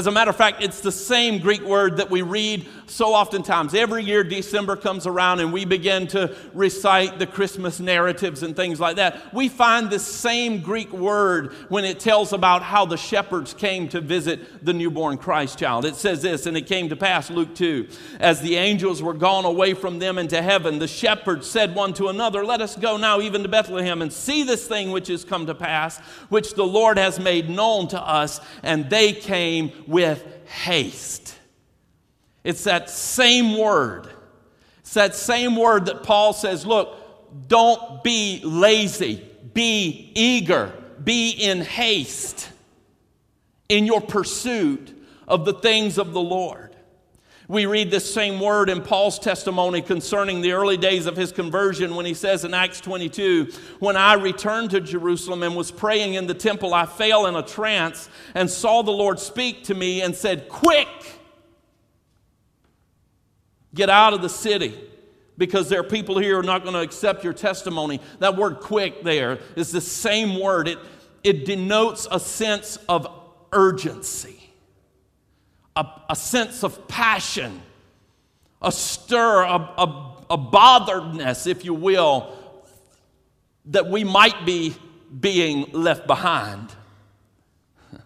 As 0.00 0.06
a 0.06 0.10
matter 0.10 0.30
of 0.30 0.36
fact, 0.36 0.62
it's 0.62 0.80
the 0.80 0.90
same 0.90 1.40
Greek 1.40 1.60
word 1.60 1.98
that 1.98 2.10
we 2.10 2.22
read 2.22 2.66
so 2.86 3.12
oftentimes. 3.14 3.74
Every 3.74 4.02
year, 4.02 4.24
December 4.24 4.74
comes 4.74 5.06
around 5.06 5.40
and 5.40 5.52
we 5.52 5.66
begin 5.66 6.06
to 6.08 6.34
recite 6.54 7.18
the 7.18 7.26
Christmas 7.26 7.80
narratives 7.80 8.42
and 8.42 8.56
things 8.56 8.80
like 8.80 8.96
that. 8.96 9.34
We 9.34 9.50
find 9.50 9.90
this 9.90 10.06
same 10.06 10.62
Greek 10.62 10.90
word 10.90 11.52
when 11.68 11.84
it 11.84 12.00
tells 12.00 12.32
about 12.32 12.62
how 12.62 12.86
the 12.86 12.96
shepherds 12.96 13.52
came 13.52 13.90
to 13.90 14.00
visit 14.00 14.64
the 14.64 14.72
newborn 14.72 15.18
Christ 15.18 15.58
child. 15.58 15.84
It 15.84 15.96
says 15.96 16.22
this, 16.22 16.46
and 16.46 16.56
it 16.56 16.66
came 16.66 16.88
to 16.88 16.96
pass, 16.96 17.28
Luke 17.28 17.54
2, 17.54 17.86
as 18.20 18.40
the 18.40 18.56
angels 18.56 19.02
were 19.02 19.12
gone 19.12 19.44
away 19.44 19.74
from 19.74 19.98
them 19.98 20.16
into 20.16 20.40
heaven, 20.40 20.78
the 20.78 20.88
shepherds 20.88 21.46
said 21.46 21.74
one 21.74 21.92
to 21.92 22.08
another, 22.08 22.42
Let 22.42 22.62
us 22.62 22.74
go 22.74 22.96
now 22.96 23.20
even 23.20 23.42
to 23.42 23.50
Bethlehem 23.50 24.00
and 24.00 24.10
see 24.10 24.44
this 24.44 24.66
thing 24.66 24.92
which 24.92 25.10
is 25.10 25.24
come 25.24 25.44
to 25.44 25.54
pass, 25.54 25.98
which 26.30 26.54
the 26.54 26.64
Lord 26.64 26.96
has 26.96 27.20
made 27.20 27.50
known 27.50 27.86
to 27.88 28.00
us. 28.00 28.40
And 28.62 28.88
they 28.88 29.12
came 29.12 29.72
with 29.90 30.24
haste. 30.46 31.36
It's 32.44 32.64
that 32.64 32.88
same 32.88 33.58
word. 33.58 34.08
It's 34.78 34.94
that 34.94 35.14
same 35.14 35.56
word 35.56 35.86
that 35.86 36.04
Paul 36.04 36.32
says, 36.32 36.64
look, 36.64 36.96
don't 37.48 38.02
be 38.02 38.40
lazy, 38.44 39.26
be 39.52 40.12
eager, 40.14 40.72
be 41.02 41.30
in 41.30 41.60
haste 41.60 42.48
in 43.68 43.86
your 43.86 44.00
pursuit 44.00 44.96
of 45.28 45.44
the 45.44 45.54
things 45.54 45.98
of 45.98 46.12
the 46.12 46.20
Lord. 46.20 46.69
We 47.50 47.66
read 47.66 47.90
this 47.90 48.14
same 48.14 48.38
word 48.38 48.70
in 48.70 48.80
Paul's 48.80 49.18
testimony 49.18 49.82
concerning 49.82 50.40
the 50.40 50.52
early 50.52 50.76
days 50.76 51.06
of 51.06 51.16
his 51.16 51.32
conversion 51.32 51.96
when 51.96 52.06
he 52.06 52.14
says 52.14 52.44
in 52.44 52.54
Acts 52.54 52.80
22 52.80 53.50
When 53.80 53.96
I 53.96 54.12
returned 54.12 54.70
to 54.70 54.80
Jerusalem 54.80 55.42
and 55.42 55.56
was 55.56 55.72
praying 55.72 56.14
in 56.14 56.28
the 56.28 56.34
temple, 56.34 56.72
I 56.72 56.86
fell 56.86 57.26
in 57.26 57.34
a 57.34 57.42
trance 57.42 58.08
and 58.36 58.48
saw 58.48 58.82
the 58.82 58.92
Lord 58.92 59.18
speak 59.18 59.64
to 59.64 59.74
me 59.74 60.00
and 60.00 60.14
said, 60.14 60.48
Quick, 60.48 60.86
get 63.74 63.90
out 63.90 64.12
of 64.12 64.22
the 64.22 64.28
city 64.28 64.78
because 65.36 65.68
there 65.68 65.80
are 65.80 65.82
people 65.82 66.18
here 66.18 66.34
who 66.34 66.38
are 66.38 66.44
not 66.44 66.62
going 66.62 66.74
to 66.74 66.82
accept 66.82 67.24
your 67.24 67.32
testimony. 67.32 68.00
That 68.20 68.36
word 68.36 68.60
quick 68.60 69.02
there 69.02 69.40
is 69.56 69.72
the 69.72 69.80
same 69.80 70.38
word, 70.38 70.68
it, 70.68 70.78
it 71.24 71.46
denotes 71.46 72.06
a 72.12 72.20
sense 72.20 72.78
of 72.88 73.08
urgency 73.50 74.39
a, 75.80 76.02
a 76.10 76.16
sense 76.16 76.62
of 76.62 76.86
passion, 76.88 77.62
a 78.60 78.70
stir, 78.70 79.42
a, 79.42 79.54
a, 79.54 80.16
a 80.30 80.38
botheredness, 80.38 81.46
if 81.46 81.64
you 81.64 81.72
will, 81.72 82.36
that 83.66 83.88
we 83.88 84.04
might 84.04 84.44
be 84.44 84.76
being 85.18 85.70
left 85.72 86.06
behind. 86.06 86.72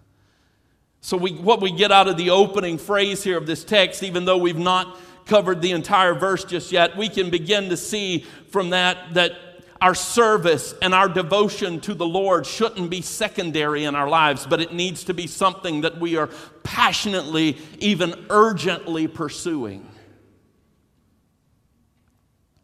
So, 1.01 1.19
we, 1.19 1.33
what 1.33 1.61
we 1.61 1.71
get 1.71 1.93
out 1.93 2.09
of 2.09 2.17
the 2.17 2.31
opening 2.31 2.79
phrase 2.79 3.23
here 3.23 3.37
of 3.37 3.47
this 3.47 3.63
text, 3.63 4.03
even 4.03 4.25
though 4.25 4.39
we've 4.39 4.57
not 4.57 4.99
covered 5.27 5.61
the 5.61 5.73
entire 5.73 6.15
verse 6.15 6.45
just 6.45 6.73
yet, 6.73 6.97
we 6.97 7.11
can 7.11 7.29
begin 7.29 7.69
to 7.69 7.77
see 7.77 8.25
from 8.49 8.71
that 8.71 9.13
that 9.13 9.33
our 9.81 9.95
service 9.95 10.75
and 10.81 10.95
our 10.95 11.09
devotion 11.09 11.81
to 11.81 11.95
the 11.95 12.07
Lord 12.07 12.47
shouldn't 12.47 12.91
be 12.91 13.03
secondary 13.03 13.85
in 13.85 13.95
our 13.95 14.09
lives, 14.09 14.47
but 14.47 14.61
it 14.61 14.73
needs 14.73 15.05
to 15.05 15.15
be 15.15 15.27
something 15.27 15.83
that 15.83 15.99
we 15.99 16.17
are 16.17 16.29
passionately, 16.63 17.59
even 17.79 18.27
urgently 18.31 19.09
pursuing. 19.09 19.89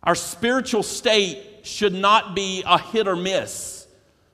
Our 0.03 0.15
spiritual 0.15 0.83
state 0.83 1.61
should 1.63 1.93
not 1.93 2.35
be 2.35 2.63
a 2.67 2.79
hit 2.79 3.07
or 3.07 3.17
miss 3.17 3.87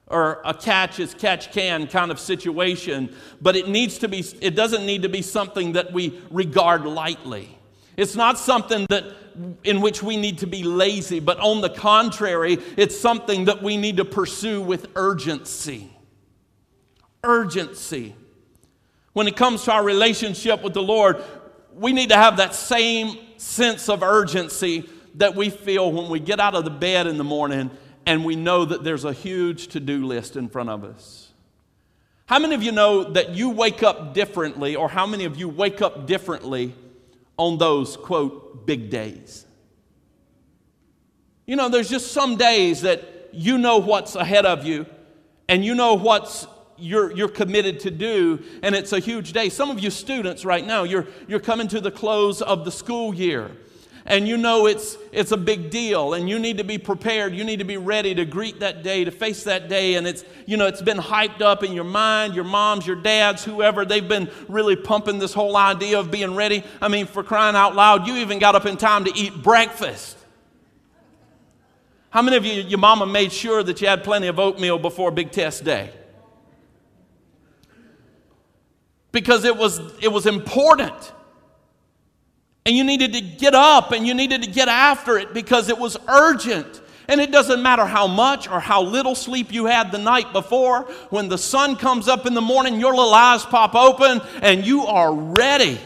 or 0.07 0.41
a 0.45 0.55
catch 0.55 1.01
as 1.01 1.15
catch 1.15 1.53
can 1.53 1.89
kind 1.89 2.11
of 2.13 2.21
situation, 2.21 3.13
but 3.41 3.57
it 3.57 3.69
needs 3.69 3.99
to 3.99 4.09
be, 4.09 4.25
it 4.41 4.55
doesn't 4.55 4.87
need 4.87 5.03
to 5.03 5.09
be 5.09 5.23
something 5.23 5.73
that 5.73 5.93
we 5.93 6.21
regard 6.31 6.85
lightly. 6.85 7.56
It's 7.97 8.15
not 8.15 8.39
something 8.39 8.87
that 8.91 9.05
in 9.65 9.81
which 9.81 10.03
we 10.03 10.17
need 10.17 10.39
to 10.39 10.47
be 10.47 10.63
lazy, 10.63 11.21
but 11.21 11.39
on 11.41 11.61
the 11.61 11.71
contrary, 11.71 12.59
it's 12.77 12.99
something 12.99 13.47
that 13.47 13.63
we 13.63 13.77
need 13.77 13.99
to 13.99 14.05
pursue 14.05 14.63
with 14.63 14.89
urgency. 14.97 15.91
Urgency. 17.23 18.15
When 19.13 19.27
it 19.27 19.37
comes 19.37 19.65
to 19.65 19.73
our 19.73 19.85
relationship 19.85 20.63
with 20.63 20.75
the 20.75 20.83
Lord, 20.83 21.23
we 21.75 21.93
need 21.93 22.11
to 22.11 22.17
have 22.17 22.39
that 22.39 22.55
same 22.55 23.19
sense 23.37 23.89
of 23.89 24.03
urgency 24.03 24.89
that 25.17 25.35
we 25.35 25.51
feel 25.51 25.91
when 25.91 26.09
we 26.09 26.21
get 26.21 26.41
out 26.41 26.55
of 26.55 26.65
the 26.65 26.71
bed 26.71 27.07
in 27.07 27.19
the 27.19 27.25
morning 27.25 27.71
and 28.05 28.25
we 28.25 28.37
know 28.37 28.65
that 28.65 28.85
there's 28.85 29.05
a 29.05 29.13
huge 29.13 29.69
to 29.69 29.81
do 29.81 30.07
list 30.07 30.37
in 30.37 30.49
front 30.49 30.71
of 30.71 30.85
us. 30.85 31.33
How 32.27 32.39
many 32.39 32.55
of 32.55 32.63
you 32.63 32.73
know 32.73 33.05
that 33.05 33.31
you 33.31 33.51
wake 33.51 33.83
up 33.83 34.15
differently, 34.15 34.75
or 34.77 34.89
how 34.89 35.07
many 35.07 35.25
of 35.25 35.37
you 35.37 35.49
wake 35.49 35.81
up 35.81 36.07
differently 36.07 36.75
on 37.37 37.59
those, 37.59 37.97
quote, 37.97 38.67
big 38.67 38.91
days. 38.91 39.45
You 41.47 41.57
know, 41.57 41.69
there's 41.69 41.89
just 41.89 42.13
some 42.13 42.37
days 42.37 42.83
that 42.83 43.31
you 43.33 43.59
know 43.59 43.79
what's 43.79 44.15
ahead 44.17 44.47
of 44.47 44.65
you 44.65 44.87
and 45.49 45.65
you 45.65 45.75
know 45.75 45.95
what's 45.95 46.47
you're, 46.79 47.11
you're 47.13 47.29
committed 47.29 47.81
to 47.81 47.91
do, 47.91 48.43
and 48.63 48.75
it's 48.75 48.93
a 48.93 48.99
huge 48.99 49.33
day. 49.33 49.49
Some 49.49 49.71
of 49.71 49.81
you 49.81 49.91
students 49.91 50.45
right 50.45 50.67
now, 50.67 50.83
you're, 50.83 51.07
you're 51.27 51.41
coming 51.41 51.69
to 51.69 51.81
the 51.81 51.91
close 51.91 52.43
of 52.43 52.65
the 52.67 52.71
school 52.71 53.15
year 53.15 53.51
and 54.09 54.29
you 54.29 54.37
know 54.37 54.67
it's, 54.67 54.97
it's 55.11 55.33
a 55.33 55.37
big 55.37 55.69
deal 55.69 56.15
and 56.15 56.29
you 56.29 56.39
need 56.39 56.59
to 56.59 56.65
be 56.65 56.79
prepared. 56.79 57.35
You 57.35 57.43
need 57.43 57.59
to 57.59 57.65
be 57.65 57.77
ready 57.77 58.15
to 58.15 58.25
greet 58.25 58.61
that 58.61 58.85
day 58.85 59.05
to 59.05 59.11
face 59.11 59.43
that 59.45 59.69
day 59.69 59.97
and 59.97 60.07
it's 60.07 60.25
you 60.47 60.57
know 60.57 60.67
it's 60.67 60.81
been 60.81 60.99
hyped 60.99 61.41
up 61.41 61.65
in 61.65 61.73
your 61.73 61.85
mind 61.85 62.35
your 62.35 62.45
moms 62.45 62.87
your 62.87 62.97
dads 62.97 63.45
whoever 63.45 63.85
they've 63.85 64.09
been 64.09 64.31
really 64.49 64.77
pumping 64.77 65.19
this 65.19 65.35
whole 65.35 65.57
idea 65.57 65.99
of 65.99 66.11
being 66.13 66.37
ready. 66.37 66.63
I 66.81 66.87
mean 66.87 67.07
for 67.07 67.25
crying 67.25 67.57
out 67.57 67.75
loud 67.75 68.07
you 68.07 68.17
even 68.17 68.39
got 68.39 68.55
up 68.55 68.65
in 68.65 68.77
time 68.77 69.05
to 69.05 69.17
eat 69.17 69.43
breakfast. 69.43 70.17
How 72.11 72.23
many 72.23 72.37
of 72.37 72.47
you 72.47 72.63
your 72.63 72.79
mama 72.79 73.07
made 73.07 73.33
sure 73.33 73.65
that 73.65 73.81
you 73.81 73.89
had 73.89 74.05
plenty 74.05 74.29
of 74.29 74.39
oatmeal 74.39 74.79
before 74.79 75.11
big 75.11 75.33
test 75.33 75.65
day? 75.65 75.91
Because 79.11 79.45
it 79.45 79.57
was 79.57 79.81
it 80.01 80.13
was 80.13 80.27
important 80.27 81.13
and 82.67 82.77
you 82.77 82.83
needed 82.83 83.13
to 83.13 83.21
get 83.21 83.55
up 83.55 83.93
and 83.93 84.05
you 84.05 84.13
needed 84.13 84.43
to 84.43 84.51
get 84.51 84.67
after 84.67 85.17
it 85.17 85.33
because 85.33 85.69
it 85.69 85.79
was 85.79 85.97
urgent. 86.09 86.83
And 87.09 87.21
it 87.21 87.31
doesn't 87.31 87.63
matter 87.63 87.87
how 87.87 88.09
much 88.09 88.51
or 88.51 88.59
how 88.59 88.83
little 88.83 89.15
sleep 89.15 89.53
you 89.53 89.67
had 89.67 89.93
the 89.93 89.99
night 89.99 90.33
before. 90.33 90.83
When 91.11 91.29
the 91.29 91.39
sun 91.39 91.77
comes 91.77 92.09
up 92.09 92.27
in 92.27 92.35
the 92.35 92.41
morning, 92.41 92.81
your 92.81 92.91
little 92.91 93.15
eyes 93.15 93.45
pop 93.45 93.77
open 93.77 94.21
and 94.43 94.67
you 94.67 94.83
are 94.83 95.15
ready. 95.15 95.79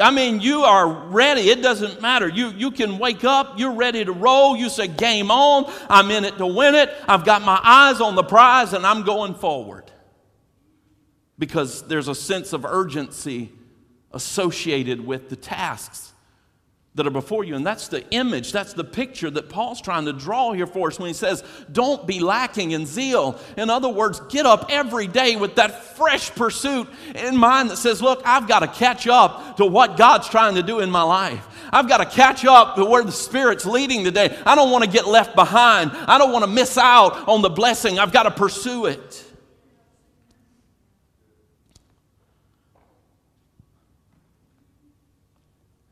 I 0.00 0.10
mean, 0.10 0.40
you 0.40 0.62
are 0.62 0.88
ready. 0.88 1.50
It 1.50 1.60
doesn't 1.60 2.00
matter. 2.00 2.28
You, 2.28 2.48
you 2.48 2.70
can 2.70 2.98
wake 2.98 3.22
up, 3.22 3.58
you're 3.58 3.74
ready 3.74 4.02
to 4.06 4.12
roll. 4.12 4.56
You 4.56 4.70
say, 4.70 4.88
Game 4.88 5.30
on. 5.30 5.70
I'm 5.90 6.10
in 6.10 6.24
it 6.24 6.38
to 6.38 6.46
win 6.46 6.74
it. 6.74 6.90
I've 7.06 7.26
got 7.26 7.42
my 7.42 7.60
eyes 7.62 8.00
on 8.00 8.14
the 8.14 8.24
prize 8.24 8.72
and 8.72 8.86
I'm 8.86 9.02
going 9.02 9.34
forward. 9.34 9.92
Because 11.38 11.82
there's 11.82 12.08
a 12.08 12.14
sense 12.14 12.54
of 12.54 12.64
urgency 12.64 13.52
associated 14.14 15.04
with 15.04 15.28
the 15.28 15.36
tasks 15.36 16.12
that 16.94 17.06
are 17.08 17.10
before 17.10 17.42
you. 17.42 17.56
And 17.56 17.66
that's 17.66 17.88
the 17.88 18.08
image, 18.10 18.52
that's 18.52 18.72
the 18.72 18.84
picture 18.84 19.28
that 19.28 19.48
Paul's 19.48 19.80
trying 19.80 20.04
to 20.04 20.12
draw 20.12 20.52
here 20.52 20.66
for 20.66 20.88
us 20.88 20.98
when 20.98 21.08
he 21.08 21.14
says, 21.14 21.42
Don't 21.72 22.06
be 22.06 22.20
lacking 22.20 22.70
in 22.70 22.86
zeal. 22.86 23.38
In 23.56 23.68
other 23.68 23.88
words, 23.88 24.20
get 24.28 24.46
up 24.46 24.66
every 24.70 25.08
day 25.08 25.34
with 25.34 25.56
that 25.56 25.82
fresh 25.96 26.30
pursuit 26.30 26.88
in 27.16 27.36
mind 27.36 27.70
that 27.70 27.78
says, 27.78 28.00
Look, 28.00 28.22
I've 28.24 28.46
got 28.46 28.60
to 28.60 28.68
catch 28.68 29.08
up 29.08 29.56
to 29.56 29.66
what 29.66 29.96
God's 29.96 30.28
trying 30.28 30.54
to 30.54 30.62
do 30.62 30.80
in 30.80 30.90
my 30.90 31.02
life. 31.02 31.46
I've 31.72 31.88
got 31.88 31.98
to 31.98 32.06
catch 32.06 32.44
up 32.44 32.76
to 32.76 32.84
where 32.84 33.02
the 33.02 33.12
Spirit's 33.12 33.66
leading 33.66 34.04
today. 34.04 34.38
I 34.46 34.54
don't 34.54 34.70
want 34.70 34.84
to 34.84 34.90
get 34.90 35.08
left 35.08 35.34
behind. 35.34 35.90
I 35.92 36.18
don't 36.18 36.30
want 36.32 36.44
to 36.44 36.50
miss 36.50 36.78
out 36.78 37.28
on 37.28 37.42
the 37.42 37.50
blessing. 37.50 37.98
I've 37.98 38.12
got 38.12 38.24
to 38.24 38.30
pursue 38.30 38.86
it. 38.86 39.23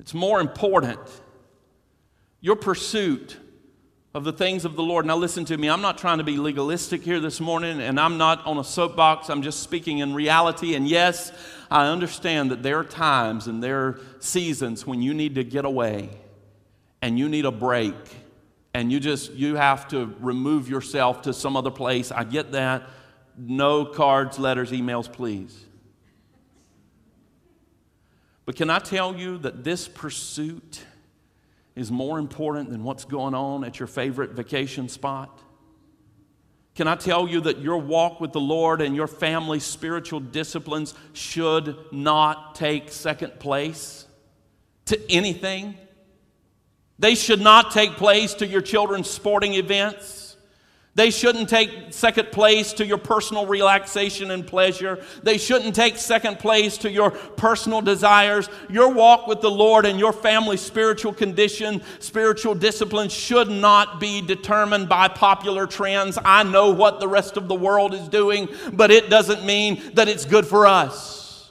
It's 0.02 0.14
more 0.14 0.40
important. 0.40 0.98
Your 2.40 2.56
pursuit 2.56 3.36
of 4.12 4.24
the 4.24 4.32
things 4.32 4.64
of 4.64 4.74
the 4.74 4.82
Lord. 4.82 5.06
Now, 5.06 5.14
listen 5.14 5.44
to 5.44 5.56
me. 5.56 5.70
I'm 5.70 5.80
not 5.80 5.96
trying 5.96 6.18
to 6.18 6.24
be 6.24 6.38
legalistic 6.38 7.04
here 7.04 7.20
this 7.20 7.40
morning, 7.40 7.80
and 7.80 8.00
I'm 8.00 8.18
not 8.18 8.44
on 8.44 8.58
a 8.58 8.64
soapbox. 8.64 9.30
I'm 9.30 9.42
just 9.42 9.62
speaking 9.62 9.98
in 9.98 10.12
reality. 10.12 10.74
And 10.74 10.88
yes, 10.88 11.30
I 11.70 11.86
understand 11.86 12.50
that 12.50 12.64
there 12.64 12.80
are 12.80 12.84
times 12.84 13.46
and 13.46 13.62
there 13.62 13.78
are 13.78 14.00
seasons 14.18 14.84
when 14.84 15.02
you 15.02 15.14
need 15.14 15.36
to 15.36 15.44
get 15.44 15.64
away 15.64 16.10
and 17.00 17.16
you 17.16 17.28
need 17.28 17.44
a 17.44 17.52
break 17.52 17.94
and 18.74 18.90
you 18.90 18.98
just 18.98 19.30
you 19.34 19.54
have 19.54 19.86
to 19.88 20.12
remove 20.18 20.68
yourself 20.68 21.22
to 21.22 21.32
some 21.32 21.56
other 21.56 21.70
place. 21.70 22.10
I 22.10 22.24
get 22.24 22.50
that. 22.52 22.88
No 23.38 23.84
cards, 23.84 24.36
letters, 24.36 24.72
emails, 24.72 25.10
please. 25.10 25.64
But 28.44 28.56
can 28.56 28.70
I 28.70 28.78
tell 28.78 29.16
you 29.16 29.38
that 29.38 29.64
this 29.64 29.88
pursuit 29.88 30.82
is 31.74 31.90
more 31.90 32.18
important 32.18 32.70
than 32.70 32.84
what's 32.84 33.04
going 33.04 33.34
on 33.34 33.64
at 33.64 33.78
your 33.78 33.86
favorite 33.86 34.32
vacation 34.32 34.88
spot? 34.88 35.40
Can 36.74 36.88
I 36.88 36.96
tell 36.96 37.28
you 37.28 37.42
that 37.42 37.58
your 37.58 37.76
walk 37.76 38.20
with 38.20 38.32
the 38.32 38.40
Lord 38.40 38.80
and 38.80 38.96
your 38.96 39.06
family's 39.06 39.64
spiritual 39.64 40.20
disciplines 40.20 40.94
should 41.12 41.76
not 41.92 42.54
take 42.54 42.90
second 42.90 43.38
place 43.38 44.06
to 44.86 44.98
anything? 45.10 45.76
They 46.98 47.14
should 47.14 47.40
not 47.40 47.72
take 47.72 47.92
place 47.92 48.34
to 48.34 48.46
your 48.46 48.62
children's 48.62 49.10
sporting 49.10 49.54
events. 49.54 50.21
They 50.94 51.10
shouldn't 51.10 51.48
take 51.48 51.70
second 51.90 52.32
place 52.32 52.74
to 52.74 52.84
your 52.84 52.98
personal 52.98 53.46
relaxation 53.46 54.30
and 54.30 54.46
pleasure. 54.46 55.02
They 55.22 55.38
shouldn't 55.38 55.74
take 55.74 55.96
second 55.96 56.38
place 56.38 56.76
to 56.78 56.90
your 56.90 57.12
personal 57.12 57.80
desires. 57.80 58.50
Your 58.68 58.92
walk 58.92 59.26
with 59.26 59.40
the 59.40 59.50
Lord 59.50 59.86
and 59.86 59.98
your 59.98 60.12
family's 60.12 60.60
spiritual 60.60 61.14
condition, 61.14 61.80
spiritual 61.98 62.54
discipline 62.54 63.08
should 63.08 63.48
not 63.48 64.00
be 64.00 64.20
determined 64.20 64.90
by 64.90 65.08
popular 65.08 65.66
trends. 65.66 66.18
I 66.22 66.42
know 66.42 66.70
what 66.70 67.00
the 67.00 67.08
rest 67.08 67.38
of 67.38 67.48
the 67.48 67.54
world 67.54 67.94
is 67.94 68.06
doing, 68.08 68.50
but 68.74 68.90
it 68.90 69.08
doesn't 69.08 69.46
mean 69.46 69.80
that 69.94 70.08
it's 70.08 70.26
good 70.26 70.46
for 70.46 70.66
us. 70.66 71.50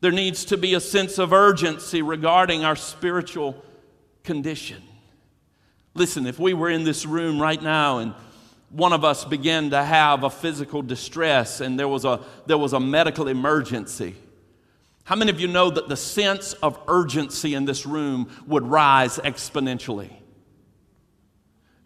There 0.00 0.12
needs 0.12 0.44
to 0.46 0.58
be 0.58 0.74
a 0.74 0.80
sense 0.80 1.18
of 1.18 1.32
urgency 1.32 2.02
regarding 2.02 2.66
our 2.66 2.76
spiritual 2.76 3.64
condition. 4.24 4.82
Listen, 5.98 6.28
if 6.28 6.38
we 6.38 6.54
were 6.54 6.70
in 6.70 6.84
this 6.84 7.04
room 7.04 7.42
right 7.42 7.60
now 7.60 7.98
and 7.98 8.14
one 8.70 8.92
of 8.92 9.04
us 9.04 9.24
began 9.24 9.70
to 9.70 9.82
have 9.82 10.22
a 10.22 10.30
physical 10.30 10.80
distress 10.80 11.60
and 11.60 11.76
there 11.76 11.88
was 11.88 12.04
a, 12.04 12.20
there 12.46 12.56
was 12.56 12.72
a 12.72 12.78
medical 12.78 13.26
emergency. 13.26 14.14
How 15.02 15.16
many 15.16 15.32
of 15.32 15.40
you 15.40 15.48
know 15.48 15.70
that 15.70 15.88
the 15.88 15.96
sense 15.96 16.52
of 16.52 16.78
urgency 16.86 17.54
in 17.54 17.64
this 17.64 17.84
room 17.84 18.30
would 18.46 18.64
rise 18.64 19.18
exponentially? 19.18 20.12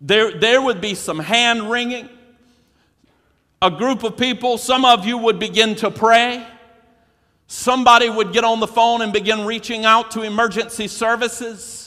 There, 0.03 0.39
there 0.39 0.61
would 0.61 0.83
be 0.83 0.95
some 0.95 1.19
hand 1.19 1.71
wringing. 1.71 2.11
A 3.63 3.71
group 3.71 4.03
of 4.03 4.19
people, 4.19 4.59
some 4.59 4.85
of 4.85 5.07
you 5.07 5.17
would 5.17 5.39
begin 5.39 5.75
to 5.77 5.91
pray. 5.91 6.47
Somebody 7.47 8.11
would 8.11 8.35
get 8.35 8.45
on 8.45 8.61
the 8.61 8.67
phone 8.67 9.01
and 9.01 9.11
begin 9.11 9.47
reaching 9.47 9.87
out 9.87 10.11
to 10.11 10.21
emergency 10.21 10.87
services. 10.87 11.82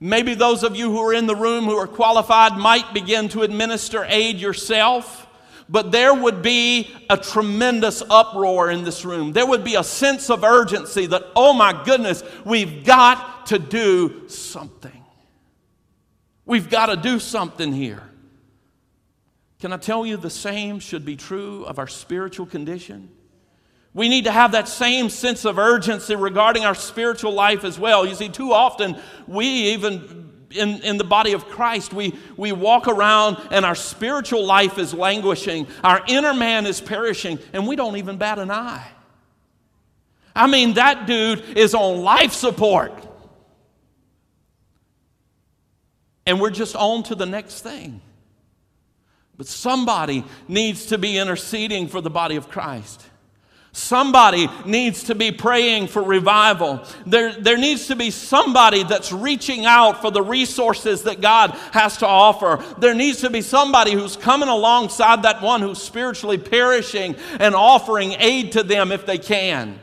Maybe 0.00 0.34
those 0.34 0.62
of 0.62 0.76
you 0.76 0.90
who 0.90 1.00
are 1.00 1.14
in 1.14 1.26
the 1.26 1.34
room 1.34 1.64
who 1.64 1.76
are 1.76 1.88
qualified 1.88 2.56
might 2.56 2.94
begin 2.94 3.28
to 3.30 3.42
administer 3.42 4.04
aid 4.08 4.36
yourself 4.36 5.28
but 5.68 5.92
there 5.92 6.14
would 6.14 6.40
be 6.40 6.94
a 7.10 7.16
tremendous 7.16 8.02
uproar 8.08 8.70
in 8.70 8.84
this 8.84 9.04
room. 9.04 9.32
There 9.32 9.46
would 9.46 9.64
be 9.64 9.74
a 9.74 9.84
sense 9.84 10.30
of 10.30 10.42
urgency 10.42 11.06
that, 11.06 11.24
oh 11.36 11.52
my 11.52 11.82
goodness, 11.84 12.22
we've 12.44 12.84
got 12.84 13.46
to 13.46 13.58
do 13.58 14.28
something. 14.28 15.04
We've 16.46 16.70
got 16.70 16.86
to 16.86 16.96
do 16.96 17.18
something 17.18 17.72
here. 17.72 18.02
Can 19.60 19.72
I 19.72 19.76
tell 19.76 20.06
you 20.06 20.16
the 20.16 20.30
same 20.30 20.78
should 20.78 21.04
be 21.04 21.16
true 21.16 21.64
of 21.64 21.78
our 21.78 21.88
spiritual 21.88 22.46
condition? 22.46 23.10
We 23.94 24.08
need 24.08 24.24
to 24.24 24.32
have 24.32 24.52
that 24.52 24.68
same 24.68 25.08
sense 25.08 25.44
of 25.44 25.58
urgency 25.58 26.14
regarding 26.14 26.64
our 26.64 26.74
spiritual 26.74 27.32
life 27.32 27.64
as 27.64 27.78
well. 27.78 28.06
You 28.06 28.14
see, 28.14 28.28
too 28.28 28.52
often 28.52 28.96
we 29.26 29.46
even 29.46 30.28
in, 30.50 30.80
in 30.82 30.96
the 30.96 31.04
body 31.04 31.32
of 31.32 31.46
Christ, 31.46 31.92
we, 31.92 32.14
we 32.36 32.52
walk 32.52 32.88
around 32.88 33.38
and 33.50 33.64
our 33.64 33.74
spiritual 33.74 34.44
life 34.44 34.78
is 34.78 34.94
languishing, 34.94 35.66
our 35.84 36.02
inner 36.08 36.34
man 36.34 36.66
is 36.66 36.80
perishing, 36.80 37.38
and 37.52 37.66
we 37.66 37.76
don't 37.76 37.96
even 37.96 38.16
bat 38.16 38.38
an 38.38 38.50
eye. 38.50 38.86
I 40.34 40.46
mean, 40.46 40.74
that 40.74 41.06
dude 41.06 41.40
is 41.56 41.74
on 41.74 42.02
life 42.02 42.32
support. 42.32 42.92
And 46.26 46.40
we're 46.40 46.50
just 46.50 46.76
on 46.76 47.02
to 47.04 47.14
the 47.14 47.26
next 47.26 47.62
thing. 47.62 48.00
But 49.36 49.46
somebody 49.46 50.24
needs 50.46 50.86
to 50.86 50.98
be 50.98 51.16
interceding 51.16 51.88
for 51.88 52.00
the 52.00 52.10
body 52.10 52.36
of 52.36 52.48
Christ. 52.48 53.04
Somebody 53.78 54.48
needs 54.64 55.04
to 55.04 55.14
be 55.14 55.30
praying 55.30 55.86
for 55.86 56.02
revival. 56.02 56.84
There, 57.06 57.32
there 57.32 57.56
needs 57.56 57.86
to 57.86 57.96
be 57.96 58.10
somebody 58.10 58.82
that's 58.82 59.12
reaching 59.12 59.66
out 59.66 60.00
for 60.00 60.10
the 60.10 60.20
resources 60.20 61.04
that 61.04 61.20
God 61.20 61.52
has 61.70 61.96
to 61.98 62.06
offer. 62.06 62.62
There 62.78 62.92
needs 62.92 63.20
to 63.20 63.30
be 63.30 63.40
somebody 63.40 63.92
who's 63.92 64.16
coming 64.16 64.48
alongside 64.48 65.22
that 65.22 65.42
one 65.42 65.62
who's 65.62 65.80
spiritually 65.80 66.38
perishing 66.38 67.14
and 67.38 67.54
offering 67.54 68.12
aid 68.18 68.52
to 68.52 68.64
them 68.64 68.90
if 68.90 69.06
they 69.06 69.16
can, 69.16 69.78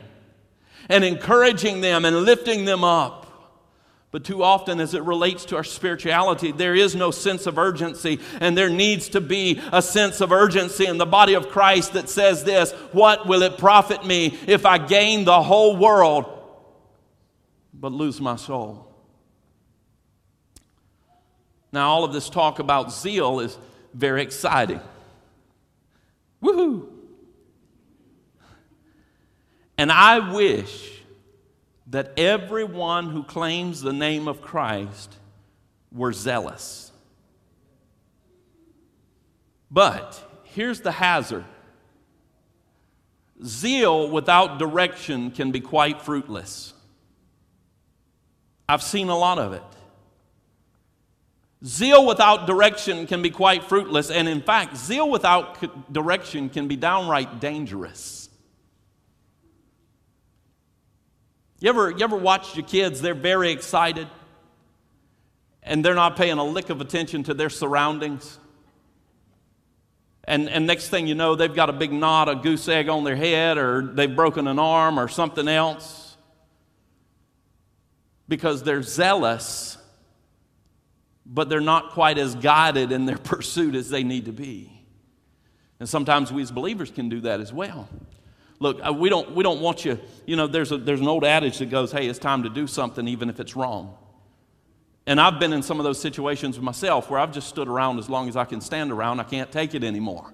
and 0.90 1.02
encouraging 1.02 1.80
them 1.80 2.04
and 2.04 2.18
lifting 2.18 2.66
them 2.66 2.84
up. 2.84 3.25
But 4.16 4.24
too 4.24 4.42
often, 4.42 4.80
as 4.80 4.94
it 4.94 5.02
relates 5.02 5.44
to 5.44 5.56
our 5.56 5.62
spirituality, 5.62 6.50
there 6.50 6.74
is 6.74 6.96
no 6.96 7.10
sense 7.10 7.46
of 7.46 7.58
urgency, 7.58 8.18
and 8.40 8.56
there 8.56 8.70
needs 8.70 9.10
to 9.10 9.20
be 9.20 9.60
a 9.70 9.82
sense 9.82 10.22
of 10.22 10.32
urgency 10.32 10.86
in 10.86 10.96
the 10.96 11.04
body 11.04 11.34
of 11.34 11.50
Christ 11.50 11.92
that 11.92 12.08
says 12.08 12.42
this 12.42 12.72
What 12.92 13.26
will 13.26 13.42
it 13.42 13.58
profit 13.58 14.06
me 14.06 14.38
if 14.46 14.64
I 14.64 14.78
gain 14.78 15.26
the 15.26 15.42
whole 15.42 15.76
world 15.76 16.24
but 17.74 17.92
lose 17.92 18.18
my 18.18 18.36
soul? 18.36 18.90
Now, 21.70 21.90
all 21.90 22.02
of 22.02 22.14
this 22.14 22.30
talk 22.30 22.58
about 22.58 22.94
zeal 22.94 23.40
is 23.40 23.58
very 23.92 24.22
exciting. 24.22 24.80
Woohoo! 26.42 26.88
And 29.76 29.92
I 29.92 30.32
wish 30.32 30.95
that 31.96 32.12
everyone 32.18 33.08
who 33.08 33.22
claims 33.22 33.80
the 33.80 33.92
name 33.92 34.28
of 34.28 34.42
Christ 34.42 35.16
were 35.90 36.12
zealous. 36.12 36.92
But 39.70 40.22
here's 40.44 40.80
the 40.80 40.92
hazard 40.92 41.46
zeal 43.42 44.10
without 44.10 44.58
direction 44.58 45.30
can 45.30 45.52
be 45.52 45.60
quite 45.60 46.02
fruitless. 46.02 46.74
I've 48.68 48.82
seen 48.82 49.08
a 49.08 49.16
lot 49.16 49.38
of 49.38 49.54
it. 49.54 49.62
Zeal 51.64 52.04
without 52.04 52.46
direction 52.46 53.06
can 53.06 53.22
be 53.22 53.30
quite 53.30 53.64
fruitless, 53.64 54.10
and 54.10 54.28
in 54.28 54.42
fact, 54.42 54.76
zeal 54.76 55.08
without 55.08 55.90
direction 55.90 56.50
can 56.50 56.68
be 56.68 56.76
downright 56.76 57.40
dangerous. 57.40 58.25
You 61.58 61.70
ever, 61.70 61.90
you 61.90 62.04
ever 62.04 62.16
watched 62.16 62.56
your 62.56 62.66
kids? 62.66 63.00
They're 63.00 63.14
very 63.14 63.50
excited 63.50 64.08
and 65.66 65.84
they're 65.84 65.94
not 65.94 66.16
paying 66.16 66.38
a 66.38 66.44
lick 66.44 66.70
of 66.70 66.80
attention 66.80 67.24
to 67.24 67.34
their 67.34 67.50
surroundings. 67.50 68.38
And, 70.24 70.48
and 70.48 70.66
next 70.66 70.88
thing 70.88 71.06
you 71.06 71.14
know, 71.14 71.34
they've 71.34 71.54
got 71.54 71.68
a 71.70 71.72
big 71.72 71.92
knot, 71.92 72.28
a 72.28 72.36
goose 72.36 72.68
egg 72.68 72.88
on 72.88 73.04
their 73.04 73.16
head, 73.16 73.58
or 73.58 73.82
they've 73.82 74.14
broken 74.14 74.46
an 74.46 74.58
arm 74.58 74.98
or 74.98 75.08
something 75.08 75.48
else 75.48 76.16
because 78.28 78.62
they're 78.62 78.82
zealous, 78.82 79.78
but 81.24 81.48
they're 81.48 81.60
not 81.60 81.92
quite 81.92 82.18
as 82.18 82.34
guided 82.34 82.92
in 82.92 83.06
their 83.06 83.18
pursuit 83.24 83.74
as 83.74 83.88
they 83.88 84.04
need 84.04 84.26
to 84.26 84.32
be. 84.32 84.72
And 85.78 85.88
sometimes 85.88 86.32
we 86.32 86.42
as 86.42 86.50
believers 86.50 86.90
can 86.90 87.08
do 87.08 87.20
that 87.22 87.40
as 87.40 87.52
well. 87.52 87.88
Look, 88.58 88.80
uh, 88.82 88.92
we 88.92 89.08
don't, 89.08 89.34
we 89.34 89.42
don't 89.42 89.60
want 89.60 89.84
you, 89.84 89.98
you 90.24 90.36
know, 90.36 90.46
there's, 90.46 90.72
a, 90.72 90.78
there's 90.78 91.00
an 91.00 91.08
old 91.08 91.24
adage 91.24 91.58
that 91.58 91.66
goes, 91.66 91.92
hey, 91.92 92.06
it's 92.06 92.18
time 92.18 92.42
to 92.44 92.48
do 92.48 92.66
something 92.66 93.06
even 93.06 93.28
if 93.28 93.38
it's 93.38 93.54
wrong. 93.54 93.96
And 95.06 95.20
I've 95.20 95.38
been 95.38 95.52
in 95.52 95.62
some 95.62 95.78
of 95.78 95.84
those 95.84 96.00
situations 96.00 96.58
myself 96.58 97.10
where 97.10 97.20
I've 97.20 97.32
just 97.32 97.48
stood 97.48 97.68
around 97.68 97.98
as 97.98 98.08
long 98.08 98.28
as 98.28 98.36
I 98.36 98.44
can 98.44 98.60
stand 98.60 98.90
around. 98.90 99.20
I 99.20 99.24
can't 99.24 99.52
take 99.52 99.74
it 99.74 99.84
anymore. 99.84 100.32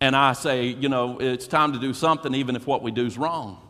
And 0.00 0.14
I 0.14 0.34
say, 0.34 0.66
you 0.66 0.88
know, 0.88 1.18
it's 1.18 1.48
time 1.48 1.72
to 1.72 1.80
do 1.80 1.92
something 1.92 2.34
even 2.34 2.54
if 2.54 2.66
what 2.66 2.82
we 2.82 2.92
do 2.92 3.06
is 3.06 3.18
wrong. 3.18 3.60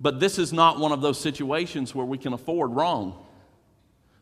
But 0.00 0.20
this 0.20 0.38
is 0.38 0.52
not 0.52 0.78
one 0.78 0.92
of 0.92 1.02
those 1.02 1.20
situations 1.20 1.94
where 1.94 2.06
we 2.06 2.16
can 2.16 2.32
afford 2.32 2.72
wrong. 2.72 3.24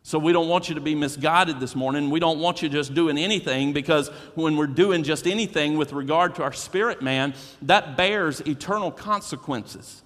So 0.05 0.19
we 0.19 0.33
don't 0.33 0.49
want 0.49 0.67
you 0.67 0.75
to 0.75 0.81
be 0.81 0.95
misguided 0.95 1.61
this 1.61 1.75
morning. 1.75 2.09
We 2.09 2.19
don't 2.19 2.39
want 2.39 2.61
you 2.61 2.67
just 2.67 2.93
doing 2.93 3.17
anything 3.17 3.71
because 3.71 4.09
when 4.35 4.57
we're 4.57 4.67
doing 4.67 5.03
just 5.03 5.25
anything 5.25 5.77
with 5.77 5.93
regard 5.93 6.35
to 6.35 6.43
our 6.43 6.51
spirit 6.51 7.01
man, 7.01 7.33
that 7.61 7.95
bears 7.95 8.41
eternal 8.41 8.91
consequences. 8.91 10.03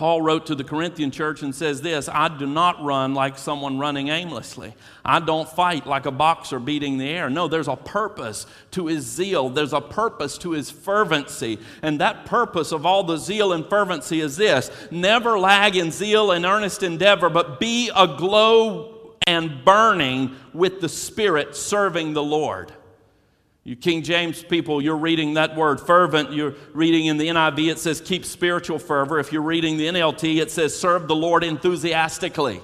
Paul 0.00 0.22
wrote 0.22 0.46
to 0.46 0.54
the 0.54 0.64
Corinthian 0.64 1.10
church 1.10 1.42
and 1.42 1.54
says 1.54 1.82
this 1.82 2.08
I 2.08 2.28
do 2.34 2.46
not 2.46 2.82
run 2.82 3.12
like 3.12 3.36
someone 3.36 3.78
running 3.78 4.08
aimlessly. 4.08 4.74
I 5.04 5.20
don't 5.20 5.46
fight 5.46 5.86
like 5.86 6.06
a 6.06 6.10
boxer 6.10 6.58
beating 6.58 6.96
the 6.96 7.06
air. 7.06 7.28
No, 7.28 7.48
there's 7.48 7.68
a 7.68 7.76
purpose 7.76 8.46
to 8.70 8.86
his 8.86 9.04
zeal, 9.04 9.50
there's 9.50 9.74
a 9.74 9.80
purpose 9.82 10.38
to 10.38 10.52
his 10.52 10.70
fervency. 10.70 11.58
And 11.82 12.00
that 12.00 12.24
purpose 12.24 12.72
of 12.72 12.86
all 12.86 13.04
the 13.04 13.18
zeal 13.18 13.52
and 13.52 13.68
fervency 13.68 14.22
is 14.22 14.38
this 14.38 14.70
never 14.90 15.38
lag 15.38 15.76
in 15.76 15.90
zeal 15.90 16.30
and 16.32 16.46
earnest 16.46 16.82
endeavor, 16.82 17.28
but 17.28 17.60
be 17.60 17.90
aglow 17.94 19.16
and 19.26 19.66
burning 19.66 20.34
with 20.54 20.80
the 20.80 20.88
Spirit 20.88 21.54
serving 21.54 22.14
the 22.14 22.22
Lord. 22.22 22.72
You 23.62 23.76
King 23.76 24.02
James 24.02 24.42
people, 24.42 24.80
you're 24.80 24.96
reading 24.96 25.34
that 25.34 25.54
word 25.54 25.80
fervent. 25.80 26.32
You're 26.32 26.54
reading 26.72 27.06
in 27.06 27.18
the 27.18 27.28
NIV, 27.28 27.72
it 27.72 27.78
says 27.78 28.00
keep 28.00 28.24
spiritual 28.24 28.78
fervor. 28.78 29.18
If 29.18 29.32
you're 29.32 29.42
reading 29.42 29.76
the 29.76 29.86
NLT, 29.86 30.40
it 30.40 30.50
says 30.50 30.78
serve 30.78 31.08
the 31.08 31.16
Lord 31.16 31.44
enthusiastically. 31.44 32.60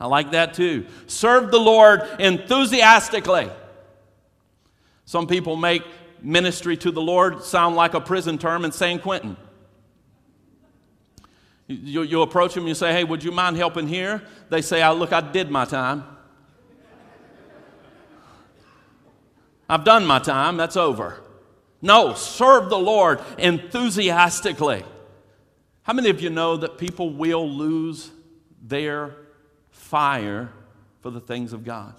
I 0.00 0.06
like 0.06 0.30
that 0.30 0.54
too. 0.54 0.86
Serve 1.06 1.50
the 1.50 1.60
Lord 1.60 2.02
enthusiastically. 2.18 3.50
Some 5.04 5.26
people 5.26 5.56
make 5.56 5.82
ministry 6.22 6.76
to 6.78 6.90
the 6.90 7.02
Lord 7.02 7.42
sound 7.42 7.76
like 7.76 7.92
a 7.94 8.00
prison 8.00 8.38
term 8.38 8.64
in 8.64 8.72
San 8.72 8.98
Quentin. 8.98 9.36
You, 11.66 12.02
you 12.02 12.22
approach 12.22 12.54
them, 12.54 12.66
you 12.66 12.74
say, 12.74 12.92
Hey, 12.92 13.04
would 13.04 13.22
you 13.22 13.30
mind 13.30 13.56
helping 13.56 13.86
here? 13.86 14.22
They 14.48 14.62
say, 14.62 14.82
oh, 14.82 14.94
Look, 14.94 15.12
I 15.12 15.20
did 15.20 15.50
my 15.50 15.66
time. 15.66 16.04
I've 19.70 19.84
done 19.84 20.04
my 20.04 20.18
time, 20.18 20.56
that's 20.56 20.76
over. 20.76 21.20
No, 21.80 22.14
serve 22.14 22.68
the 22.70 22.78
Lord 22.78 23.20
enthusiastically. 23.38 24.82
How 25.84 25.92
many 25.92 26.10
of 26.10 26.20
you 26.20 26.28
know 26.28 26.56
that 26.56 26.76
people 26.76 27.10
will 27.10 27.48
lose 27.48 28.10
their 28.60 29.14
fire 29.70 30.50
for 31.00 31.10
the 31.10 31.20
things 31.20 31.52
of 31.52 31.64
God? 31.64 31.94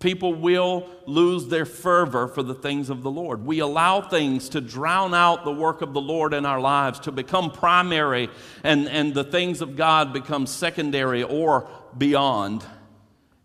People 0.00 0.34
will 0.34 0.86
lose 1.06 1.46
their 1.46 1.64
fervor 1.64 2.28
for 2.28 2.42
the 2.42 2.54
things 2.54 2.90
of 2.90 3.02
the 3.02 3.10
Lord. 3.10 3.46
We 3.46 3.60
allow 3.60 4.02
things 4.02 4.50
to 4.50 4.60
drown 4.60 5.14
out 5.14 5.44
the 5.44 5.52
work 5.52 5.80
of 5.80 5.94
the 5.94 6.00
Lord 6.00 6.34
in 6.34 6.44
our 6.44 6.60
lives, 6.60 7.00
to 7.00 7.12
become 7.12 7.52
primary, 7.52 8.28
and, 8.64 8.88
and 8.88 9.14
the 9.14 9.24
things 9.24 9.62
of 9.62 9.76
God 9.76 10.12
become 10.12 10.46
secondary 10.46 11.22
or 11.22 11.68
beyond. 11.96 12.64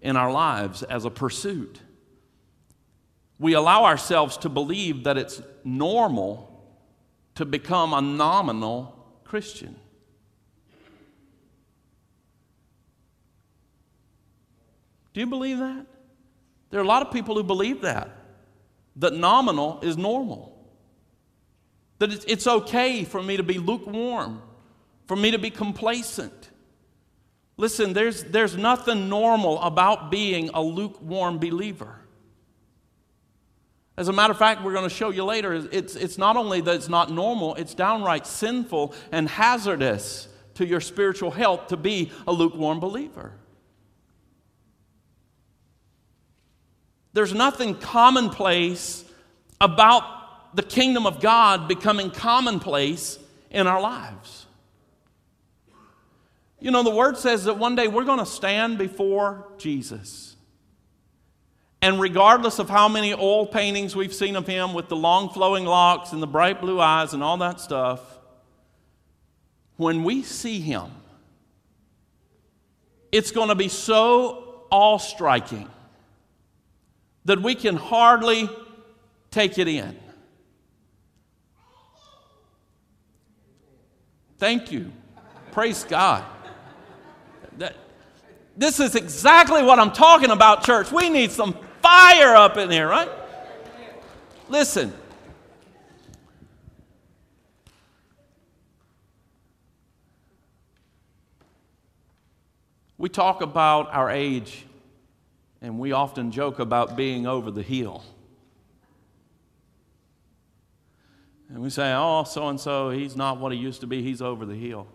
in 0.01 0.15
our 0.15 0.31
lives 0.31 0.83
as 0.83 1.05
a 1.05 1.09
pursuit. 1.09 1.79
We 3.39 3.53
allow 3.53 3.85
ourselves 3.85 4.37
to 4.37 4.49
believe 4.49 5.03
that 5.03 5.17
it's 5.17 5.41
normal 5.63 6.47
to 7.35 7.45
become 7.45 7.93
a 7.93 8.01
nominal 8.01 8.95
Christian. 9.23 9.75
Do 15.13 15.19
you 15.19 15.27
believe 15.27 15.59
that? 15.59 15.85
There 16.69 16.79
are 16.79 16.83
a 16.83 16.87
lot 16.87 17.01
of 17.01 17.11
people 17.11 17.35
who 17.35 17.43
believe 17.43 17.81
that, 17.81 18.09
that 18.97 19.13
nominal 19.13 19.79
is 19.81 19.97
normal. 19.97 20.53
That 21.99 22.25
it's 22.27 22.45
okay 22.45 23.03
for 23.03 23.21
me 23.21 23.37
to 23.37 23.43
be 23.43 23.57
lukewarm, 23.57 24.41
for 25.07 25.15
me 25.15 25.31
to 25.31 25.39
be 25.39 25.49
complacent. 25.49 26.51
Listen, 27.55 27.93
there's, 27.93 28.23
there's 28.25 28.55
nothing 28.55 29.09
normal 29.09 29.59
about 29.61 30.11
being 30.11 30.49
a 30.53 30.61
lukewarm 30.61 31.39
believer. 31.39 31.99
As 33.97 34.07
a 34.07 34.13
matter 34.13 34.31
of 34.31 34.37
fact, 34.37 34.63
we're 34.63 34.73
going 34.73 34.87
to 34.87 34.93
show 34.93 35.09
you 35.09 35.23
later, 35.23 35.53
it's, 35.71 35.95
it's 35.95 36.19
not 36.19 36.37
only 36.37 36.61
that 36.61 36.75
it's 36.75 36.89
not 36.89 37.11
normal, 37.11 37.55
it's 37.55 37.73
downright 37.73 38.27
sinful 38.27 38.93
and 39.11 39.27
hazardous 39.27 40.27
to 40.53 40.65
your 40.65 40.81
spiritual 40.81 41.31
health 41.31 41.67
to 41.67 41.77
be 41.77 42.11
a 42.27 42.31
lukewarm 42.31 42.79
believer. 42.79 43.33
There's 47.13 47.33
nothing 47.33 47.73
commonplace 47.73 49.03
about 49.59 50.55
the 50.55 50.61
kingdom 50.61 51.07
of 51.07 51.19
God 51.19 51.67
becoming 51.67 52.11
commonplace 52.11 53.17
in 53.49 53.65
our 53.65 53.81
lives. 53.81 54.45
You 56.59 56.69
know, 56.69 56.83
the 56.83 56.93
word 56.93 57.17
says 57.17 57.45
that 57.45 57.57
one 57.57 57.75
day 57.75 57.87
we're 57.87 58.03
going 58.03 58.19
to 58.19 58.25
stand 58.25 58.77
before 58.77 59.47
Jesus. 59.57 60.26
And 61.81 61.99
regardless 61.99 62.59
of 62.59 62.69
how 62.69 62.89
many 62.89 63.13
oil 63.13 63.45
paintings 63.45 63.95
we've 63.95 64.13
seen 64.13 64.35
of 64.35 64.47
him 64.47 64.73
with 64.73 64.89
the 64.89 64.95
long 64.95 65.29
flowing 65.29 65.65
locks 65.65 66.11
and 66.11 66.21
the 66.21 66.27
bright 66.27 66.59
blue 66.59 66.79
eyes 66.79 67.13
and 67.13 67.23
all 67.23 67.37
that 67.37 67.59
stuff, 67.59 68.01
when 69.75 70.03
we 70.03 70.23
see 70.23 70.59
him, 70.59 70.85
it's 73.11 73.31
going 73.31 73.49
to 73.49 73.55
be 73.55 73.67
so 73.67 74.65
awe 74.71 74.97
striking 74.97 75.69
that 77.25 77.41
we 77.41 77.55
can 77.55 77.75
hardly 77.75 78.49
take 79.29 79.57
it 79.59 79.67
in. 79.67 79.97
Thank 84.39 84.71
you. 84.71 84.91
Praise 85.51 85.83
God. 85.83 86.23
That, 87.57 87.75
this 88.55 88.79
is 88.79 88.95
exactly 88.95 89.63
what 89.63 89.79
I'm 89.79 89.91
talking 89.91 90.29
about, 90.29 90.63
church. 90.63 90.91
We 90.91 91.09
need 91.09 91.31
some 91.31 91.57
fire 91.87 92.35
up 92.35 92.57
in 92.57 92.69
here, 92.69 92.85
right? 92.85 93.09
Listen. 94.49 94.93
We 102.97 103.07
talk 103.07 103.41
about 103.41 103.93
our 103.93 104.09
age, 104.09 104.65
and 105.61 105.79
we 105.79 105.93
often 105.93 106.31
joke 106.31 106.59
about 106.59 106.97
being 106.97 107.25
over 107.25 107.51
the 107.51 107.61
hill. 107.61 108.03
And 111.47 111.59
we 111.59 111.69
say, 111.69 111.93
oh, 111.95 112.25
so 112.25 112.49
and 112.49 112.59
so, 112.59 112.89
he's 112.89 113.15
not 113.15 113.39
what 113.39 113.53
he 113.53 113.57
used 113.57 113.79
to 113.79 113.87
be, 113.87 114.01
he's 114.03 114.21
over 114.21 114.45
the 114.45 114.55
hill. 114.55 114.87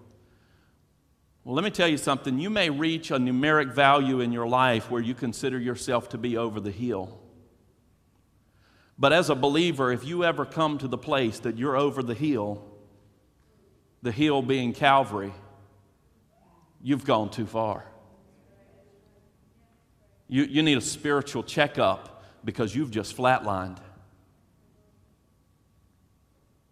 Well, 1.44 1.57
let 1.57 1.64
me 1.64 1.70
tell 1.70 1.88
you 1.88 1.98
something. 1.98 2.38
You 2.38 2.50
may 2.50 2.70
reach 2.70 3.11
a 3.11 3.16
numeric 3.16 3.72
value 3.72 4.20
in 4.20 4.33
your 4.33 4.46
life 4.46 4.90
where 4.90 5.02
you 5.02 5.14
consider 5.14 5.59
yourself 5.59 6.09
to 6.11 6.18
be 6.18 6.37
over 6.37 6.61
the 6.61 6.70
hill. 6.70 7.18
But 8.96 9.12
as 9.12 9.31
a 9.31 9.35
believer, 9.35 9.90
if 9.90 10.05
you 10.05 10.22
ever 10.22 10.44
come 10.44 10.78
to 10.78 10.87
the 10.87 10.98
place 10.98 11.40
that 11.40 11.59
you're 11.59 11.76
over 11.76 12.02
the 12.02 12.14
hill, 12.14 12.62
the 14.02 14.12
hill 14.12 14.42
being 14.42 14.72
Calvary, 14.72 15.33
you've 16.81 17.05
gone 17.05 17.31
too 17.31 17.46
far. 17.46 17.85
You, 20.28 20.44
you 20.44 20.62
need 20.62 20.78
a 20.78 20.83
spiritual 20.83 21.42
checkup 21.42 22.24
because 22.44 22.74
you've 22.74 22.92
just 22.92 23.16
flatlined. 23.16 23.78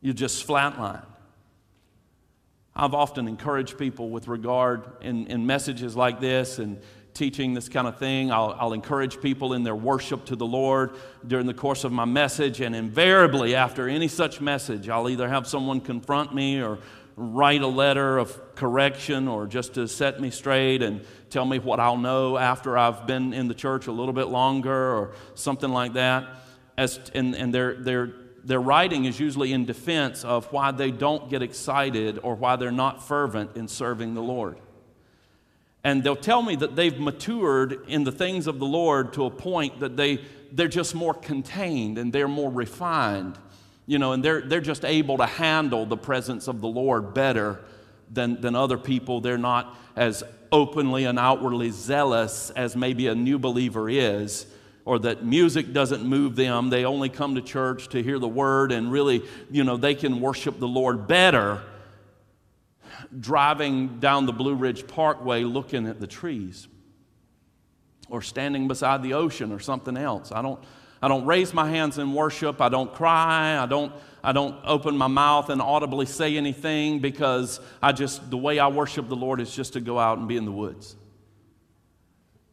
You 0.01 0.13
just 0.13 0.47
flatlined. 0.47 1.10
I've 2.81 2.95
often 2.95 3.29
encouraged 3.29 3.77
people 3.77 4.09
with 4.09 4.27
regard 4.27 4.85
in, 5.03 5.27
in 5.27 5.45
messages 5.45 5.95
like 5.95 6.19
this 6.19 6.59
and 6.59 6.81
teaching 7.13 7.53
this 7.53 7.69
kind 7.69 7.87
of 7.87 7.99
thing. 7.99 8.33
I'll, 8.33 8.57
I'll, 8.59 8.73
encourage 8.73 9.21
people 9.21 9.53
in 9.53 9.65
their 9.65 9.77
worship 9.77 10.25
to 10.27 10.37
the 10.37 10.47
Lord 10.47 10.93
during 11.27 11.45
the 11.45 11.53
course 11.53 11.85
of 11.85 11.93
my 11.93 12.07
message, 12.07 12.63
and 12.63 12.75
invariably, 12.75 13.55
after 13.55 13.87
any 13.87 14.09
such 14.09 14.41
message, 14.41 14.89
I'll 14.89 15.11
either 15.11 15.29
have 15.29 15.47
someone 15.47 15.83
confront 15.83 16.35
me 16.35 16.63
or 16.63 16.79
write 17.17 17.61
a 17.61 17.67
letter 17.67 18.17
of 18.17 18.55
correction 18.55 19.29
or 19.29 19.47
just 19.47 19.75
to 19.75 19.87
set 19.87 20.19
me 20.19 20.31
straight 20.31 20.83
and 20.83 21.05
tell 21.29 21.45
me 21.45 21.59
what 21.59 21.81
I'll 21.81 21.99
know 21.99 22.39
after 22.39 22.79
I've 22.79 23.07
been 23.07 23.35
in 23.35 23.47
the 23.47 23.55
church 23.55 23.89
a 23.89 23.93
little 23.93 24.15
bit 24.15 24.29
longer 24.29 24.95
or 24.95 25.13
something 25.35 25.71
like 25.71 25.93
that. 25.93 26.27
As, 26.79 26.99
and 27.15 27.35
and 27.35 27.53
they're, 27.53 27.75
they're 27.75 28.15
their 28.51 28.61
writing 28.61 29.05
is 29.05 29.21
usually 29.21 29.53
in 29.53 29.65
defense 29.65 30.25
of 30.25 30.53
why 30.53 30.73
they 30.73 30.91
don't 30.91 31.31
get 31.31 31.41
excited 31.41 32.19
or 32.23 32.35
why 32.35 32.57
they're 32.57 32.73
not 32.73 33.07
fervent 33.07 33.57
in 33.57 33.69
serving 33.69 34.15
the 34.15 34.23
Lord. 34.23 34.59
And 35.85 36.03
they'll 36.03 36.17
tell 36.17 36.43
me 36.43 36.57
that 36.57 36.75
they've 36.75 36.99
matured 36.99 37.89
in 37.89 38.03
the 38.03 38.11
things 38.11 38.47
of 38.47 38.59
the 38.59 38.67
Lord 38.67 39.13
to 39.13 39.25
a 39.25 39.31
point 39.31 39.81
that 39.81 39.97
they, 39.97 40.25
they're 40.51 40.69
just 40.69 40.97
more 40.97 41.15
contained 41.15 41.97
and 41.97 42.13
they're 42.13 42.29
more 42.29 42.51
refined, 42.51 43.39
you 43.87 43.99
know, 43.99 44.13
and 44.13 44.25
they're, 44.25 44.41
they're 44.41 44.61
just 44.61 44.85
able 44.85 45.17
to 45.19 45.27
handle 45.27 45.87
the 45.87 45.97
presence 45.97 46.49
of 46.49 46.61
the 46.61 46.69
Lord 46.69 47.15
better 47.15 47.61
than, 48.13 48.41
than 48.41 48.57
other 48.57 48.77
people. 48.79 49.21
They're 49.21 49.39
not 49.39 49.77
as 49.95 50.25
openly 50.51 51.05
and 51.05 51.19
outwardly 51.19 51.71
zealous 51.71 52.51
as 52.51 52.75
maybe 52.75 53.07
a 53.07 53.15
new 53.15 53.39
believer 53.39 53.89
is 53.89 54.47
or 54.91 54.99
that 54.99 55.25
music 55.25 55.73
doesn't 55.73 56.05
move 56.05 56.35
them. 56.35 56.69
They 56.69 56.85
only 56.85 57.09
come 57.09 57.37
to 57.37 57.41
church 57.41 57.91
to 57.91 58.03
hear 58.03 58.19
the 58.19 58.27
word 58.27 58.73
and 58.73 58.91
really, 58.91 59.23
you 59.49 59.63
know, 59.63 59.77
they 59.77 59.95
can 59.95 60.21
worship 60.21 60.59
the 60.59 60.67
Lord 60.67 61.07
better 61.07 61.63
driving 63.21 64.01
down 64.01 64.27
the 64.27 64.33
Blue 64.33 64.57
Ridge 64.57 64.89
Parkway 64.89 65.45
looking 65.45 65.87
at 65.87 66.01
the 66.01 66.09
trees 66.09 66.67
or 68.09 68.21
standing 68.21 68.67
beside 68.67 69.05
the 69.05 69.15
ocean 69.15 69.53
or 69.53 69.61
something 69.61 69.97
else. 69.97 70.33
I 70.33 70.43
don't 70.43 70.59
I 71.01 71.07
don't 71.07 71.25
raise 71.25 71.55
my 71.55 71.71
hands 71.71 71.97
in 71.97 72.13
worship. 72.13 72.61
I 72.61 72.69
don't 72.69 72.93
cry. 72.93 73.63
I 73.63 73.67
don't, 73.67 73.93
I 74.25 74.33
don't 74.33 74.57
open 74.65 74.99
my 74.99 75.07
mouth 75.07 75.51
and 75.51 75.63
audibly 75.63 76.05
say 76.05 76.37
anything 76.37 76.99
because 76.99 77.61
I 77.81 77.93
just, 77.93 78.29
the 78.29 78.37
way 78.37 78.59
I 78.59 78.67
worship 78.67 79.09
the 79.09 79.17
Lord 79.17 79.41
is 79.41 79.55
just 79.55 79.75
to 79.75 79.81
go 79.81 80.01
out 80.01 80.19
and 80.19 80.27
be 80.27 80.37
in 80.37 80.45
the 80.45 80.53
woods. 80.53 80.97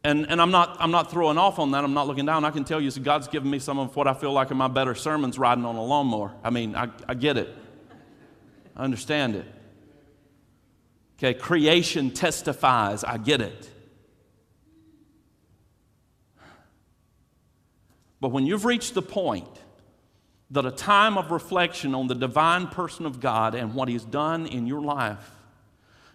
And, 0.04 0.30
and 0.30 0.40
I'm, 0.40 0.50
not, 0.50 0.76
I'm 0.78 0.90
not 0.90 1.10
throwing 1.10 1.38
off 1.38 1.58
on 1.58 1.72
that. 1.72 1.82
I'm 1.84 1.94
not 1.94 2.06
looking 2.06 2.24
down. 2.24 2.44
I 2.44 2.50
can 2.50 2.64
tell 2.64 2.80
you, 2.80 2.90
so 2.90 3.00
God's 3.00 3.28
given 3.28 3.50
me 3.50 3.58
some 3.58 3.78
of 3.78 3.96
what 3.96 4.06
I 4.06 4.14
feel 4.14 4.32
like 4.32 4.50
are 4.50 4.54
my 4.54 4.68
better 4.68 4.94
sermons 4.94 5.38
riding 5.38 5.64
on 5.64 5.74
a 5.74 5.82
lawnmower. 5.82 6.32
I 6.44 6.50
mean, 6.50 6.76
I, 6.76 6.88
I 7.08 7.14
get 7.14 7.36
it. 7.36 7.48
I 8.76 8.84
understand 8.84 9.34
it. 9.34 9.46
Okay, 11.18 11.34
creation 11.34 12.12
testifies. 12.12 13.02
I 13.02 13.16
get 13.18 13.40
it. 13.40 13.70
But 18.20 18.28
when 18.28 18.46
you've 18.46 18.64
reached 18.64 18.94
the 18.94 19.02
point 19.02 19.48
that 20.50 20.64
a 20.64 20.70
time 20.70 21.18
of 21.18 21.30
reflection 21.30 21.94
on 21.94 22.06
the 22.06 22.14
divine 22.14 22.68
person 22.68 23.04
of 23.04 23.20
God 23.20 23.54
and 23.54 23.74
what 23.74 23.88
He's 23.88 24.04
done 24.04 24.46
in 24.46 24.66
your 24.66 24.80
life 24.80 25.37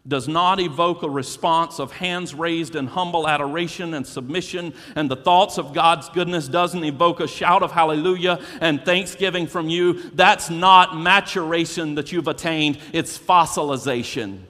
does 0.05 0.27
not 0.27 0.59
evoke 0.59 1.01
a 1.01 1.09
response 1.09 1.79
of 1.79 1.93
hands 1.93 2.33
raised 2.33 2.75
in 2.75 2.87
humble 2.87 3.27
adoration 3.27 3.93
and 3.93 4.05
submission, 4.05 4.73
and 4.95 5.09
the 5.09 5.15
thoughts 5.15 5.57
of 5.57 5.73
God's 5.73 6.09
goodness 6.09 6.49
doesn't 6.49 6.83
evoke 6.83 7.21
a 7.21 7.27
shout 7.27 7.63
of 7.63 7.71
hallelujah 7.71 8.41
and 8.59 8.83
thanksgiving 8.83 9.47
from 9.47 9.69
you, 9.69 10.09
that's 10.11 10.49
not 10.49 10.97
maturation 10.97 11.95
that 11.95 12.11
you've 12.11 12.27
attained, 12.27 12.79
it's 12.91 13.17
fossilization. 13.17 14.41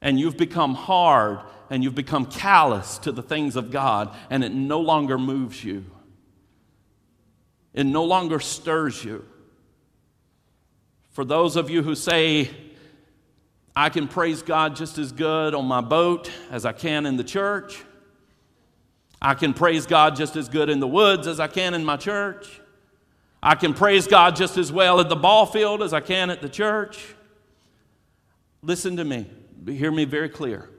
And 0.00 0.18
you've 0.18 0.38
become 0.38 0.74
hard 0.74 1.40
and 1.68 1.84
you've 1.84 1.94
become 1.94 2.26
callous 2.26 2.98
to 2.98 3.12
the 3.12 3.22
things 3.22 3.56
of 3.56 3.70
God, 3.70 4.14
and 4.30 4.42
it 4.42 4.52
no 4.52 4.80
longer 4.80 5.18
moves 5.18 5.62
you, 5.62 5.84
it 7.74 7.84
no 7.84 8.04
longer 8.04 8.40
stirs 8.40 9.04
you. 9.04 9.26
For 11.12 11.24
those 11.24 11.56
of 11.56 11.68
you 11.68 11.82
who 11.82 11.94
say, 11.94 12.50
I 13.76 13.90
can 13.90 14.08
praise 14.08 14.42
God 14.42 14.76
just 14.76 14.98
as 14.98 15.12
good 15.12 15.54
on 15.54 15.66
my 15.66 15.80
boat 15.82 16.30
as 16.50 16.64
I 16.64 16.72
can 16.72 17.06
in 17.06 17.16
the 17.16 17.24
church. 17.24 17.82
I 19.20 19.34
can 19.34 19.54
praise 19.54 19.86
God 19.86 20.16
just 20.16 20.36
as 20.36 20.48
good 20.48 20.68
in 20.68 20.80
the 20.80 20.88
woods 20.88 21.26
as 21.26 21.38
I 21.38 21.46
can 21.46 21.74
in 21.74 21.84
my 21.84 21.96
church. 21.96 22.60
I 23.42 23.54
can 23.54 23.74
praise 23.74 24.06
God 24.06 24.36
just 24.36 24.56
as 24.56 24.72
well 24.72 25.00
at 25.00 25.08
the 25.08 25.16
ball 25.16 25.46
field 25.46 25.82
as 25.82 25.92
I 25.92 26.00
can 26.00 26.30
at 26.30 26.40
the 26.40 26.48
church. 26.48 27.14
Listen 28.62 28.96
to 28.96 29.04
me, 29.04 29.26
hear 29.66 29.90
me 29.90 30.04
very 30.04 30.28
clear. 30.28 30.70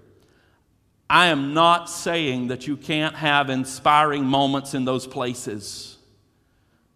I 1.10 1.28
am 1.28 1.54
not 1.54 1.90
saying 1.90 2.48
that 2.48 2.66
you 2.66 2.76
can't 2.76 3.16
have 3.16 3.50
inspiring 3.50 4.26
moments 4.26 4.74
in 4.74 4.84
those 4.84 5.06
places, 5.06 5.98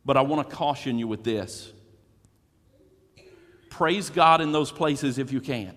but 0.06 0.18
I 0.18 0.22
want 0.22 0.50
to 0.50 0.56
caution 0.56 0.98
you 0.98 1.08
with 1.08 1.24
this. 1.24 1.72
Praise 3.78 4.10
God 4.10 4.42
in 4.42 4.52
those 4.52 4.72
places 4.72 5.20
if 5.20 5.32
you 5.32 5.40
can. 5.40 5.72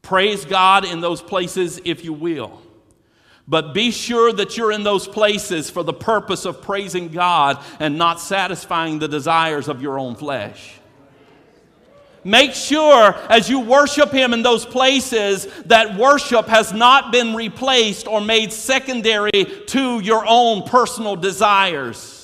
Praise 0.00 0.46
God 0.46 0.86
in 0.86 1.02
those 1.02 1.20
places 1.20 1.78
if 1.84 2.02
you 2.06 2.14
will. 2.14 2.62
But 3.46 3.74
be 3.74 3.90
sure 3.90 4.32
that 4.32 4.56
you're 4.56 4.72
in 4.72 4.82
those 4.82 5.06
places 5.06 5.68
for 5.68 5.82
the 5.82 5.92
purpose 5.92 6.46
of 6.46 6.62
praising 6.62 7.08
God 7.08 7.62
and 7.80 7.98
not 7.98 8.18
satisfying 8.18 8.98
the 8.98 9.08
desires 9.08 9.68
of 9.68 9.82
your 9.82 9.98
own 9.98 10.14
flesh. 10.14 10.80
Make 12.24 12.54
sure 12.54 13.14
as 13.28 13.50
you 13.50 13.60
worship 13.60 14.10
Him 14.10 14.32
in 14.32 14.40
those 14.40 14.64
places 14.64 15.48
that 15.66 15.98
worship 15.98 16.46
has 16.46 16.72
not 16.72 17.12
been 17.12 17.34
replaced 17.34 18.08
or 18.08 18.22
made 18.22 18.54
secondary 18.54 19.44
to 19.66 20.00
your 20.00 20.24
own 20.26 20.62
personal 20.62 21.14
desires. 21.14 22.19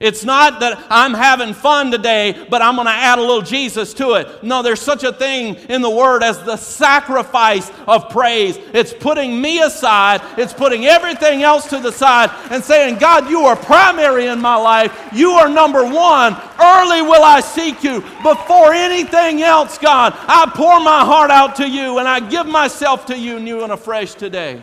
It's 0.00 0.24
not 0.24 0.58
that 0.58 0.84
I'm 0.90 1.14
having 1.14 1.54
fun 1.54 1.92
today, 1.92 2.46
but 2.50 2.60
I'm 2.60 2.74
going 2.74 2.88
to 2.88 2.92
add 2.92 3.20
a 3.20 3.22
little 3.22 3.42
Jesus 3.42 3.94
to 3.94 4.14
it. 4.14 4.42
No, 4.42 4.60
there's 4.60 4.80
such 4.80 5.04
a 5.04 5.12
thing 5.12 5.54
in 5.54 5.82
the 5.82 5.90
Word 5.90 6.24
as 6.24 6.42
the 6.42 6.56
sacrifice 6.56 7.70
of 7.86 8.10
praise. 8.10 8.58
It's 8.72 8.92
putting 8.92 9.40
me 9.40 9.62
aside, 9.62 10.20
it's 10.36 10.52
putting 10.52 10.84
everything 10.84 11.44
else 11.44 11.68
to 11.68 11.78
the 11.78 11.92
side, 11.92 12.30
and 12.50 12.62
saying, 12.62 12.98
God, 12.98 13.30
you 13.30 13.42
are 13.42 13.54
primary 13.54 14.26
in 14.26 14.40
my 14.40 14.56
life. 14.56 15.10
You 15.12 15.30
are 15.30 15.48
number 15.48 15.84
one. 15.84 16.34
Early 16.60 17.02
will 17.02 17.22
I 17.22 17.40
seek 17.40 17.84
you. 17.84 18.00
Before 18.00 18.72
anything 18.72 19.42
else, 19.42 19.78
God, 19.78 20.12
I 20.16 20.50
pour 20.52 20.80
my 20.80 21.04
heart 21.04 21.30
out 21.30 21.54
to 21.56 21.68
you 21.68 21.98
and 21.98 22.08
I 22.08 22.18
give 22.18 22.46
myself 22.46 23.06
to 23.06 23.18
you 23.18 23.38
new 23.38 23.62
and 23.62 23.72
afresh 23.72 24.14
today. 24.14 24.60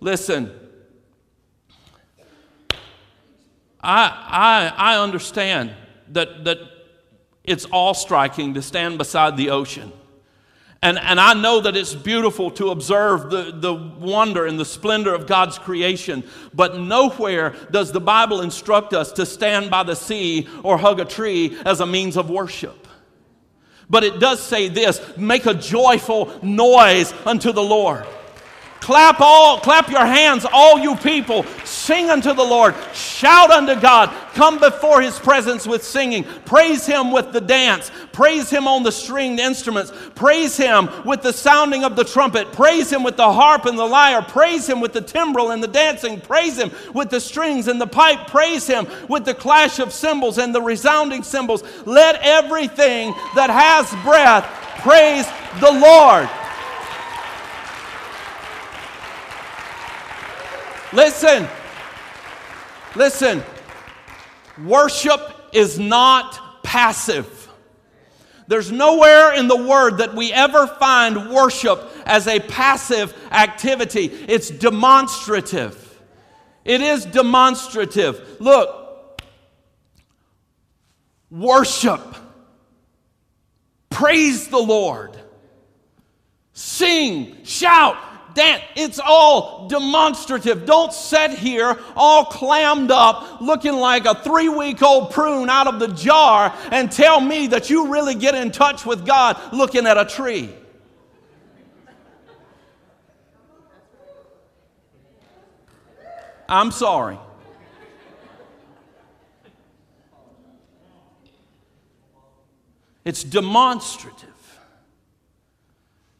Listen. 0.00 0.65
I, 3.88 4.72
I, 4.76 4.98
understand 4.98 5.72
that, 6.08 6.44
that 6.44 6.58
it's 7.44 7.64
all 7.66 7.94
striking 7.94 8.54
to 8.54 8.62
stand 8.62 8.98
beside 8.98 9.36
the 9.36 9.50
ocean. 9.50 9.92
And, 10.82 10.98
and 10.98 11.20
I 11.20 11.34
know 11.34 11.60
that 11.60 11.76
it's 11.76 11.94
beautiful 11.94 12.50
to 12.52 12.70
observe 12.70 13.30
the, 13.30 13.52
the 13.52 13.72
wonder 13.72 14.46
and 14.46 14.58
the 14.58 14.64
splendor 14.64 15.14
of 15.14 15.26
God's 15.26 15.58
creation, 15.58 16.24
but 16.52 16.78
nowhere 16.78 17.54
does 17.70 17.92
the 17.92 18.00
Bible 18.00 18.40
instruct 18.40 18.92
us 18.92 19.12
to 19.12 19.24
stand 19.24 19.70
by 19.70 19.84
the 19.84 19.96
sea 19.96 20.48
or 20.62 20.76
hug 20.76 21.00
a 21.00 21.04
tree 21.04 21.56
as 21.64 21.80
a 21.80 21.86
means 21.86 22.16
of 22.16 22.28
worship. 22.28 22.86
But 23.88 24.02
it 24.02 24.18
does 24.18 24.42
say 24.42 24.68
this 24.68 25.00
make 25.16 25.46
a 25.46 25.54
joyful 25.54 26.38
noise 26.44 27.14
unto 27.24 27.52
the 27.52 27.62
Lord. 27.62 28.04
Clap 28.86 29.20
all, 29.20 29.58
clap 29.58 29.90
your 29.90 30.06
hands, 30.06 30.46
all 30.52 30.78
you 30.78 30.94
people. 30.94 31.42
Sing 31.64 32.08
unto 32.08 32.32
the 32.32 32.44
Lord. 32.44 32.72
Shout 32.94 33.50
unto 33.50 33.74
God. 33.74 34.10
Come 34.34 34.60
before 34.60 35.02
his 35.02 35.18
presence 35.18 35.66
with 35.66 35.82
singing. 35.82 36.22
Praise 36.44 36.86
him 36.86 37.10
with 37.10 37.32
the 37.32 37.40
dance. 37.40 37.90
Praise 38.12 38.48
him 38.48 38.68
on 38.68 38.84
the 38.84 38.92
stringed 38.92 39.40
instruments. 39.40 39.92
Praise 40.14 40.56
him 40.56 40.88
with 41.04 41.20
the 41.22 41.32
sounding 41.32 41.82
of 41.82 41.96
the 41.96 42.04
trumpet. 42.04 42.52
Praise 42.52 42.92
him 42.92 43.02
with 43.02 43.16
the 43.16 43.32
harp 43.32 43.64
and 43.64 43.76
the 43.76 43.84
lyre. 43.84 44.22
Praise 44.22 44.68
him 44.68 44.78
with 44.78 44.92
the 44.92 45.00
timbrel 45.00 45.50
and 45.50 45.60
the 45.60 45.66
dancing. 45.66 46.20
Praise 46.20 46.56
him 46.56 46.70
with 46.94 47.10
the 47.10 47.18
strings 47.18 47.66
and 47.66 47.80
the 47.80 47.88
pipe. 47.88 48.28
Praise 48.28 48.68
him 48.68 48.86
with 49.08 49.24
the 49.24 49.34
clash 49.34 49.80
of 49.80 49.92
cymbals 49.92 50.38
and 50.38 50.54
the 50.54 50.62
resounding 50.62 51.24
cymbals. 51.24 51.64
Let 51.86 52.20
everything 52.22 53.14
that 53.34 53.50
has 53.50 53.90
breath 54.04 54.44
praise 54.80 55.26
the 55.58 55.72
Lord. 55.72 56.30
Listen, 60.96 61.46
listen. 62.94 63.42
Worship 64.64 65.20
is 65.52 65.78
not 65.78 66.62
passive. 66.62 67.50
There's 68.46 68.72
nowhere 68.72 69.34
in 69.34 69.46
the 69.46 69.58
Word 69.58 69.98
that 69.98 70.14
we 70.14 70.32
ever 70.32 70.66
find 70.66 71.28
worship 71.28 71.86
as 72.06 72.26
a 72.26 72.40
passive 72.40 73.14
activity, 73.30 74.06
it's 74.06 74.48
demonstrative. 74.48 75.82
It 76.64 76.80
is 76.80 77.04
demonstrative. 77.04 78.40
Look, 78.40 79.20
worship, 81.30 82.00
praise 83.90 84.48
the 84.48 84.56
Lord, 84.56 85.14
sing, 86.54 87.44
shout, 87.44 87.98
dance. 88.36 88.62
It's 88.76 89.00
all 89.00 89.66
demonstrative. 89.66 90.64
Don't 90.64 90.92
sit 90.92 91.32
here 91.32 91.76
all 91.96 92.26
clammed 92.26 92.92
up, 92.92 93.40
looking 93.40 93.74
like 93.74 94.04
a 94.04 94.14
three 94.14 94.48
week 94.48 94.82
old 94.82 95.10
prune 95.10 95.50
out 95.50 95.66
of 95.66 95.80
the 95.80 95.88
jar, 95.88 96.54
and 96.70 96.92
tell 96.92 97.20
me 97.20 97.48
that 97.48 97.68
you 97.68 97.88
really 97.88 98.14
get 98.14 98.36
in 98.36 98.52
touch 98.52 98.86
with 98.86 99.04
God 99.04 99.36
looking 99.52 99.86
at 99.86 99.98
a 99.98 100.04
tree. 100.04 100.54
I'm 106.48 106.70
sorry. 106.70 107.18
It's 113.04 113.22
demonstrative. 113.22 114.28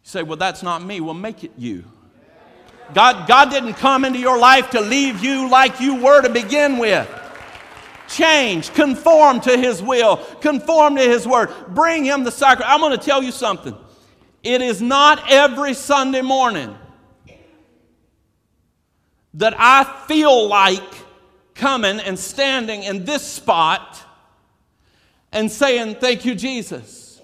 You 0.04 0.10
say, 0.10 0.22
well, 0.22 0.36
that's 0.36 0.62
not 0.62 0.84
me. 0.84 1.00
Well, 1.00 1.14
make 1.14 1.42
it 1.42 1.52
you. 1.58 1.84
God, 2.94 3.26
God 3.26 3.50
didn't 3.50 3.74
come 3.74 4.04
into 4.04 4.18
your 4.18 4.38
life 4.38 4.70
to 4.70 4.80
leave 4.80 5.22
you 5.22 5.48
like 5.48 5.80
you 5.80 5.96
were 6.02 6.22
to 6.22 6.28
begin 6.28 6.78
with. 6.78 7.08
Change, 8.08 8.72
conform 8.72 9.40
to 9.40 9.56
His 9.56 9.82
will, 9.82 10.18
conform 10.40 10.96
to 10.96 11.02
His 11.02 11.26
word, 11.26 11.50
bring 11.68 12.04
Him 12.04 12.24
the 12.24 12.30
sacrifice. 12.30 12.72
I'm 12.72 12.80
going 12.80 12.96
to 12.96 13.04
tell 13.04 13.22
you 13.22 13.32
something. 13.32 13.76
It 14.42 14.62
is 14.62 14.80
not 14.80 15.30
every 15.30 15.74
Sunday 15.74 16.22
morning 16.22 16.76
that 19.34 19.54
I 19.58 19.84
feel 20.06 20.46
like 20.46 20.82
coming 21.54 21.98
and 22.00 22.18
standing 22.18 22.84
in 22.84 23.04
this 23.04 23.26
spot 23.26 24.00
and 25.32 25.50
saying, 25.50 25.96
Thank 25.96 26.24
you, 26.24 26.34
Jesus. 26.34 27.20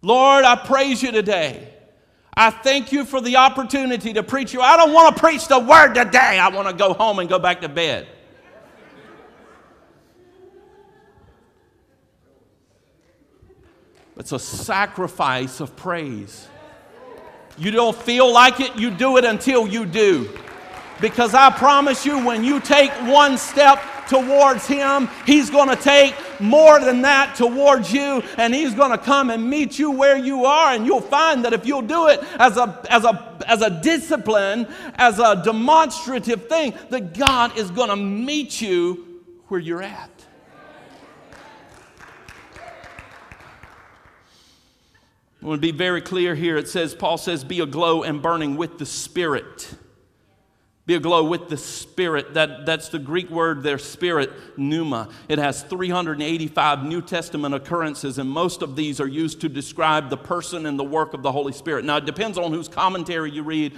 Lord, 0.00 0.44
I 0.44 0.56
praise 0.56 1.02
you 1.02 1.12
today. 1.12 1.74
I 2.40 2.50
thank 2.50 2.92
you 2.92 3.04
for 3.04 3.20
the 3.20 3.34
opportunity 3.34 4.12
to 4.12 4.22
preach 4.22 4.54
you. 4.54 4.60
I 4.60 4.76
don't 4.76 4.92
want 4.92 5.16
to 5.16 5.20
preach 5.20 5.48
the 5.48 5.58
word 5.58 5.94
today. 5.94 6.38
I 6.38 6.48
want 6.50 6.68
to 6.68 6.72
go 6.72 6.92
home 6.92 7.18
and 7.18 7.28
go 7.28 7.40
back 7.40 7.62
to 7.62 7.68
bed. 7.68 8.06
It's 14.16 14.30
a 14.30 14.38
sacrifice 14.38 15.58
of 15.58 15.74
praise. 15.74 16.46
You 17.56 17.72
don't 17.72 17.96
feel 17.96 18.32
like 18.32 18.60
it, 18.60 18.76
you 18.76 18.92
do 18.92 19.16
it 19.16 19.24
until 19.24 19.66
you 19.66 19.84
do. 19.84 20.30
Because 21.00 21.34
I 21.34 21.50
promise 21.50 22.06
you, 22.06 22.24
when 22.24 22.44
you 22.44 22.60
take 22.60 22.92
one 23.08 23.36
step 23.36 23.82
towards 24.08 24.66
Him, 24.66 25.08
He's 25.26 25.50
going 25.50 25.68
to 25.68 25.76
take 25.76 26.14
more 26.40 26.80
than 26.80 27.02
that 27.02 27.36
towards 27.36 27.92
you, 27.92 28.22
and 28.36 28.54
He's 28.54 28.74
going 28.74 28.90
to 28.90 28.98
come 28.98 29.30
and 29.30 29.48
meet 29.48 29.78
you 29.78 29.90
where 29.90 30.16
you 30.16 30.44
are. 30.44 30.72
And 30.72 30.86
you'll 30.86 31.00
find 31.00 31.44
that 31.44 31.52
if 31.52 31.66
you'll 31.66 31.82
do 31.82 32.08
it 32.08 32.20
as 32.38 32.56
a, 32.56 32.84
as 32.90 33.04
a, 33.04 33.38
as 33.46 33.62
a 33.62 33.70
discipline, 33.70 34.66
as 34.94 35.18
a 35.18 35.42
demonstrative 35.44 36.48
thing, 36.48 36.74
that 36.90 37.16
God 37.16 37.56
is 37.56 37.70
going 37.70 37.90
to 37.90 37.96
meet 37.96 38.60
you 38.60 39.22
where 39.48 39.60
you're 39.60 39.82
at. 39.82 40.10
I 45.40 45.46
want 45.46 45.62
to 45.62 45.72
be 45.72 45.76
very 45.76 46.00
clear 46.02 46.34
here. 46.34 46.56
It 46.56 46.68
says, 46.68 46.96
Paul 46.96 47.16
says, 47.16 47.44
be 47.44 47.60
aglow 47.60 48.02
and 48.02 48.20
burning 48.20 48.56
with 48.56 48.78
the 48.78 48.86
Spirit. 48.86 49.72
Be 50.88 50.94
aglow 50.94 51.22
with 51.22 51.50
the 51.50 51.58
Spirit. 51.58 52.32
That, 52.32 52.64
that's 52.64 52.88
the 52.88 52.98
Greek 52.98 53.28
word 53.28 53.62
there, 53.62 53.76
Spirit, 53.76 54.32
pneuma. 54.56 55.10
It 55.28 55.38
has 55.38 55.62
385 55.62 56.82
New 56.82 57.02
Testament 57.02 57.54
occurrences, 57.54 58.16
and 58.16 58.30
most 58.30 58.62
of 58.62 58.74
these 58.74 58.98
are 58.98 59.06
used 59.06 59.42
to 59.42 59.50
describe 59.50 60.08
the 60.08 60.16
person 60.16 60.64
and 60.64 60.78
the 60.78 60.84
work 60.84 61.12
of 61.12 61.22
the 61.22 61.30
Holy 61.30 61.52
Spirit. 61.52 61.84
Now, 61.84 61.98
it 61.98 62.06
depends 62.06 62.38
on 62.38 62.54
whose 62.54 62.68
commentary 62.68 63.30
you 63.30 63.42
read 63.42 63.74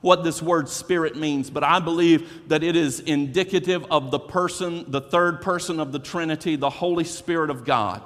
what 0.00 0.22
this 0.22 0.40
word 0.40 0.68
spirit 0.68 1.16
means, 1.16 1.50
but 1.50 1.64
I 1.64 1.80
believe 1.80 2.48
that 2.48 2.62
it 2.62 2.76
is 2.76 3.00
indicative 3.00 3.84
of 3.90 4.12
the 4.12 4.20
person, 4.20 4.88
the 4.88 5.00
third 5.00 5.42
person 5.42 5.80
of 5.80 5.90
the 5.90 5.98
Trinity, 5.98 6.54
the 6.54 6.70
Holy 6.70 7.02
Spirit 7.02 7.50
of 7.50 7.64
God. 7.64 8.00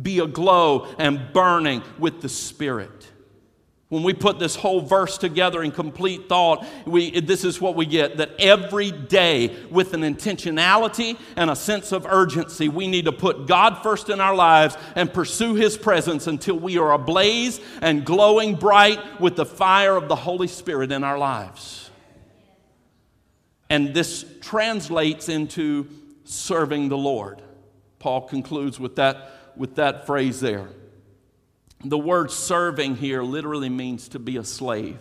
Be 0.00 0.18
aglow 0.18 0.94
and 0.98 1.32
burning 1.32 1.82
with 1.98 2.20
the 2.20 2.28
Spirit. 2.28 3.10
When 3.90 4.04
we 4.04 4.14
put 4.14 4.38
this 4.38 4.54
whole 4.54 4.82
verse 4.82 5.18
together 5.18 5.64
in 5.64 5.72
complete 5.72 6.28
thought, 6.28 6.64
we, 6.86 7.18
this 7.20 7.44
is 7.44 7.60
what 7.60 7.74
we 7.74 7.86
get 7.86 8.18
that 8.18 8.30
every 8.38 8.92
day, 8.92 9.56
with 9.68 9.94
an 9.94 10.02
intentionality 10.02 11.18
and 11.34 11.50
a 11.50 11.56
sense 11.56 11.90
of 11.90 12.06
urgency, 12.06 12.68
we 12.68 12.86
need 12.86 13.06
to 13.06 13.12
put 13.12 13.48
God 13.48 13.82
first 13.82 14.08
in 14.08 14.20
our 14.20 14.34
lives 14.34 14.76
and 14.94 15.12
pursue 15.12 15.56
His 15.56 15.76
presence 15.76 16.28
until 16.28 16.56
we 16.56 16.78
are 16.78 16.92
ablaze 16.92 17.60
and 17.82 18.04
glowing 18.04 18.54
bright 18.54 19.20
with 19.20 19.34
the 19.34 19.44
fire 19.44 19.96
of 19.96 20.06
the 20.06 20.14
Holy 20.14 20.46
Spirit 20.46 20.92
in 20.92 21.02
our 21.02 21.18
lives. 21.18 21.90
And 23.68 23.92
this 23.92 24.24
translates 24.40 25.28
into 25.28 25.88
serving 26.22 26.90
the 26.90 26.98
Lord. 26.98 27.42
Paul 27.98 28.28
concludes 28.28 28.78
with 28.78 28.94
that, 28.96 29.52
with 29.56 29.74
that 29.74 30.06
phrase 30.06 30.38
there. 30.38 30.68
The 31.82 31.98
word 31.98 32.30
serving 32.30 32.96
here 32.96 33.22
literally 33.22 33.70
means 33.70 34.08
to 34.10 34.18
be 34.18 34.36
a 34.36 34.44
slave. 34.44 35.00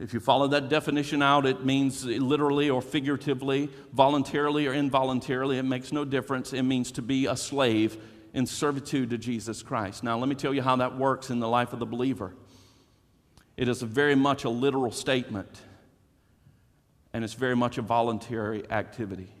If 0.00 0.12
you 0.12 0.20
follow 0.20 0.48
that 0.48 0.68
definition 0.68 1.22
out, 1.22 1.44
it 1.46 1.64
means 1.64 2.04
literally 2.04 2.70
or 2.70 2.80
figuratively, 2.80 3.68
voluntarily 3.92 4.66
or 4.66 4.72
involuntarily, 4.72 5.58
it 5.58 5.64
makes 5.64 5.92
no 5.92 6.04
difference. 6.04 6.52
It 6.52 6.62
means 6.62 6.92
to 6.92 7.02
be 7.02 7.26
a 7.26 7.36
slave 7.36 7.96
in 8.32 8.46
servitude 8.46 9.10
to 9.10 9.18
Jesus 9.18 9.62
Christ. 9.62 10.04
Now, 10.04 10.18
let 10.18 10.28
me 10.28 10.34
tell 10.34 10.54
you 10.54 10.62
how 10.62 10.76
that 10.76 10.96
works 10.96 11.30
in 11.30 11.40
the 11.40 11.48
life 11.48 11.72
of 11.72 11.78
the 11.78 11.86
believer. 11.86 12.34
It 13.56 13.68
is 13.68 13.82
very 13.82 14.14
much 14.14 14.44
a 14.44 14.50
literal 14.50 14.92
statement, 14.92 15.60
and 17.12 17.24
it's 17.24 17.34
very 17.34 17.56
much 17.56 17.78
a 17.78 17.82
voluntary 17.82 18.70
activity. 18.70 19.32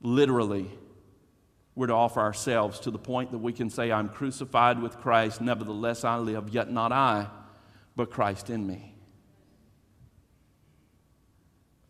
Literally, 0.00 0.70
we're 1.74 1.86
to 1.86 1.94
offer 1.94 2.20
ourselves 2.20 2.80
to 2.80 2.90
the 2.90 2.98
point 2.98 3.30
that 3.32 3.38
we 3.38 3.52
can 3.52 3.70
say, 3.70 3.90
I'm 3.90 4.08
crucified 4.08 4.80
with 4.80 4.98
Christ, 4.98 5.40
nevertheless 5.40 6.04
I 6.04 6.16
live, 6.16 6.50
yet 6.50 6.70
not 6.70 6.92
I, 6.92 7.28
but 7.96 8.10
Christ 8.10 8.50
in 8.50 8.66
me. 8.66 8.94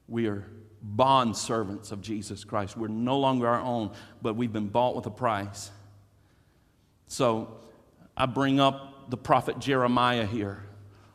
We 0.06 0.28
are 0.28 0.46
bond 0.82 1.36
servants 1.36 1.90
of 1.90 2.00
Jesus 2.00 2.44
Christ. 2.44 2.76
We're 2.76 2.88
no 2.88 3.18
longer 3.18 3.48
our 3.48 3.60
own, 3.60 3.92
but 4.20 4.34
we've 4.34 4.52
been 4.52 4.68
bought 4.68 4.94
with 4.94 5.06
a 5.06 5.10
price. 5.10 5.70
So 7.06 7.60
I 8.16 8.26
bring 8.26 8.60
up 8.60 9.10
the 9.10 9.16
prophet 9.16 9.58
Jeremiah 9.58 10.26
here, 10.26 10.64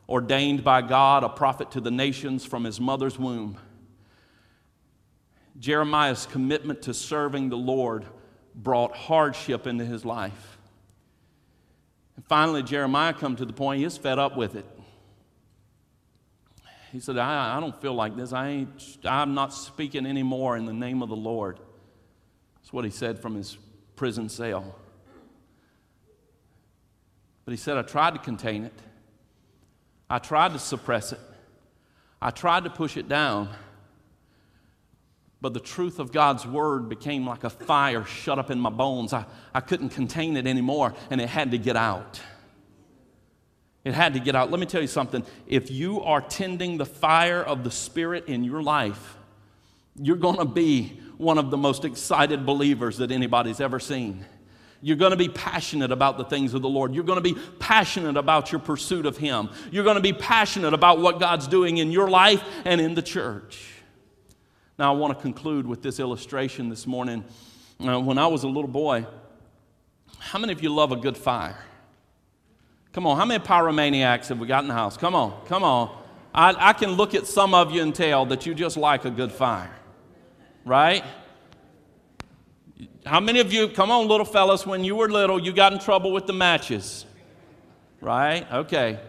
ordained 0.08 0.62
by 0.62 0.82
God, 0.82 1.24
a 1.24 1.28
prophet 1.28 1.70
to 1.72 1.80
the 1.80 1.90
nations 1.90 2.44
from 2.44 2.64
his 2.64 2.80
mother's 2.80 3.18
womb. 3.18 3.56
Jeremiah's 5.58 6.26
commitment 6.26 6.82
to 6.82 6.94
serving 6.94 7.48
the 7.48 7.56
Lord 7.56 8.04
brought 8.58 8.94
hardship 8.94 9.66
into 9.66 9.84
his 9.84 10.04
life. 10.04 10.58
And 12.16 12.24
finally, 12.26 12.62
Jeremiah 12.62 13.14
come 13.14 13.36
to 13.36 13.46
the 13.46 13.52
point 13.52 13.80
he's 13.80 13.96
fed 13.96 14.18
up 14.18 14.36
with 14.36 14.56
it. 14.56 14.66
He 16.92 17.00
said, 17.00 17.16
I, 17.18 17.56
I 17.56 17.60
don't 17.60 17.80
feel 17.80 17.94
like 17.94 18.16
this. 18.16 18.32
I 18.32 18.48
ain't, 18.48 18.98
I'm 19.04 19.34
not 19.34 19.54
speaking 19.54 20.04
anymore 20.06 20.56
in 20.56 20.64
the 20.64 20.72
name 20.72 21.02
of 21.02 21.08
the 21.08 21.16
Lord. 21.16 21.60
That's 22.56 22.72
what 22.72 22.84
he 22.84 22.90
said 22.90 23.20
from 23.20 23.36
his 23.36 23.56
prison 23.94 24.28
cell. 24.28 24.74
But 27.44 27.52
he 27.52 27.56
said, 27.56 27.76
I 27.76 27.82
tried 27.82 28.14
to 28.14 28.18
contain 28.18 28.64
it. 28.64 28.74
I 30.10 30.18
tried 30.18 30.54
to 30.54 30.58
suppress 30.58 31.12
it. 31.12 31.20
I 32.20 32.30
tried 32.30 32.64
to 32.64 32.70
push 32.70 32.96
it 32.96 33.08
down. 33.08 33.50
But 35.40 35.54
the 35.54 35.60
truth 35.60 36.00
of 36.00 36.10
God's 36.10 36.46
word 36.46 36.88
became 36.88 37.26
like 37.26 37.44
a 37.44 37.50
fire 37.50 38.04
shut 38.04 38.38
up 38.38 38.50
in 38.50 38.58
my 38.58 38.70
bones. 38.70 39.12
I, 39.12 39.24
I 39.54 39.60
couldn't 39.60 39.90
contain 39.90 40.36
it 40.36 40.46
anymore, 40.46 40.94
and 41.10 41.20
it 41.20 41.28
had 41.28 41.52
to 41.52 41.58
get 41.58 41.76
out. 41.76 42.20
It 43.84 43.94
had 43.94 44.14
to 44.14 44.20
get 44.20 44.34
out. 44.34 44.50
Let 44.50 44.58
me 44.58 44.66
tell 44.66 44.82
you 44.82 44.88
something. 44.88 45.24
If 45.46 45.70
you 45.70 46.02
are 46.02 46.20
tending 46.20 46.76
the 46.76 46.86
fire 46.86 47.42
of 47.42 47.62
the 47.62 47.70
Spirit 47.70 48.26
in 48.26 48.42
your 48.42 48.62
life, 48.62 49.16
you're 49.94 50.16
going 50.16 50.38
to 50.38 50.44
be 50.44 51.00
one 51.16 51.38
of 51.38 51.50
the 51.50 51.56
most 51.56 51.84
excited 51.84 52.44
believers 52.44 52.98
that 52.98 53.10
anybody's 53.12 53.60
ever 53.60 53.78
seen. 53.78 54.24
You're 54.80 54.96
going 54.96 55.10
to 55.10 55.16
be 55.16 55.28
passionate 55.28 55.90
about 55.90 56.18
the 56.18 56.24
things 56.24 56.54
of 56.54 56.62
the 56.62 56.68
Lord. 56.68 56.94
You're 56.94 57.04
going 57.04 57.22
to 57.22 57.34
be 57.34 57.40
passionate 57.58 58.16
about 58.16 58.52
your 58.52 58.60
pursuit 58.60 59.06
of 59.06 59.16
Him. 59.16 59.50
You're 59.70 59.84
going 59.84 59.96
to 59.96 60.02
be 60.02 60.12
passionate 60.12 60.74
about 60.74 61.00
what 61.00 61.18
God's 61.18 61.48
doing 61.48 61.78
in 61.78 61.90
your 61.90 62.08
life 62.08 62.42
and 62.64 62.80
in 62.80 62.94
the 62.94 63.02
church. 63.02 63.77
Now, 64.78 64.94
I 64.94 64.96
want 64.96 65.16
to 65.16 65.20
conclude 65.20 65.66
with 65.66 65.82
this 65.82 65.98
illustration 65.98 66.68
this 66.68 66.86
morning. 66.86 67.24
Uh, 67.84 67.98
when 67.98 68.16
I 68.16 68.28
was 68.28 68.44
a 68.44 68.46
little 68.46 68.70
boy, 68.70 69.04
how 70.20 70.38
many 70.38 70.52
of 70.52 70.62
you 70.62 70.72
love 70.72 70.92
a 70.92 70.96
good 70.96 71.16
fire? 71.16 71.58
Come 72.92 73.04
on, 73.04 73.16
how 73.16 73.24
many 73.24 73.42
pyromaniacs 73.42 74.28
have 74.28 74.38
we 74.38 74.46
got 74.46 74.62
in 74.62 74.68
the 74.68 74.74
house? 74.74 74.96
Come 74.96 75.16
on, 75.16 75.44
come 75.46 75.64
on. 75.64 75.90
I, 76.32 76.54
I 76.56 76.72
can 76.74 76.92
look 76.92 77.16
at 77.16 77.26
some 77.26 77.54
of 77.54 77.72
you 77.72 77.82
and 77.82 77.92
tell 77.92 78.24
that 78.26 78.46
you 78.46 78.54
just 78.54 78.76
like 78.76 79.04
a 79.04 79.10
good 79.10 79.32
fire, 79.32 79.74
right? 80.64 81.02
How 83.04 83.18
many 83.18 83.40
of 83.40 83.52
you, 83.52 83.68
come 83.68 83.90
on, 83.90 84.06
little 84.06 84.26
fellas, 84.26 84.64
when 84.64 84.84
you 84.84 84.94
were 84.94 85.08
little, 85.08 85.42
you 85.42 85.52
got 85.52 85.72
in 85.72 85.80
trouble 85.80 86.12
with 86.12 86.28
the 86.28 86.32
matches? 86.32 87.04
Right? 88.00 88.46
Okay. 88.52 89.00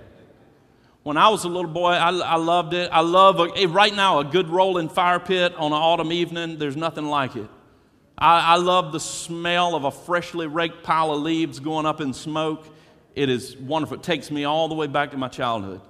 When 1.03 1.15
I 1.17 1.29
was 1.29 1.45
a 1.45 1.47
little 1.47 1.71
boy, 1.71 1.91
I, 1.91 2.11
I 2.11 2.35
loved 2.35 2.73
it. 2.73 2.89
I 2.91 3.01
love, 3.01 3.39
a, 3.39 3.65
right 3.67 3.95
now, 3.95 4.19
a 4.19 4.25
good 4.25 4.49
rolling 4.49 4.89
fire 4.89 5.19
pit 5.19 5.55
on 5.55 5.71
an 5.71 5.77
autumn 5.77 6.11
evening. 6.11 6.57
There's 6.57 6.75
nothing 6.75 7.05
like 7.05 7.35
it. 7.35 7.49
I, 8.17 8.53
I 8.53 8.55
love 8.57 8.91
the 8.91 8.99
smell 8.99 9.75
of 9.75 9.85
a 9.85 9.91
freshly 9.91 10.47
raked 10.47 10.83
pile 10.83 11.13
of 11.13 11.21
leaves 11.21 11.61
going 11.61 11.85
up 11.85 12.01
in 12.01 12.13
smoke. 12.13 12.67
It 13.15 13.29
is 13.29 13.55
wonderful. 13.55 13.97
It 13.97 14.03
takes 14.03 14.29
me 14.29 14.43
all 14.43 14.67
the 14.67 14.75
way 14.75 14.87
back 14.87 15.11
to 15.11 15.17
my 15.17 15.29
childhood. 15.29 15.81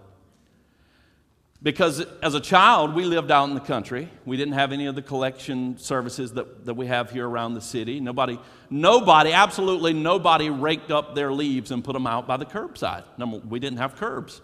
Because 1.61 2.05
as 2.21 2.35
a 2.35 2.39
child, 2.39 2.95
we 2.95 3.03
lived 3.03 3.31
out 3.31 3.49
in 3.49 3.55
the 3.55 3.59
country. 3.59 4.09
We 4.25 4.37
didn't 4.37 4.53
have 4.53 4.71
any 4.71 4.85
of 4.85 4.95
the 4.95 5.01
collection 5.01 5.77
services 5.77 6.33
that, 6.33 6.65
that 6.65 6.75
we 6.75 6.85
have 6.85 7.11
here 7.11 7.27
around 7.27 7.55
the 7.55 7.61
city. 7.61 7.99
Nobody, 7.99 8.39
nobody, 8.69 9.33
absolutely 9.33 9.91
nobody 9.91 10.49
raked 10.49 10.91
up 10.91 11.15
their 11.15 11.33
leaves 11.33 11.71
and 11.71 11.83
put 11.83 11.93
them 11.93 12.07
out 12.07 12.27
by 12.27 12.37
the 12.37 12.45
curbside. 12.45 13.03
Number, 13.17 13.39
We 13.39 13.59
didn't 13.59 13.79
have 13.79 13.95
curbs 13.97 14.39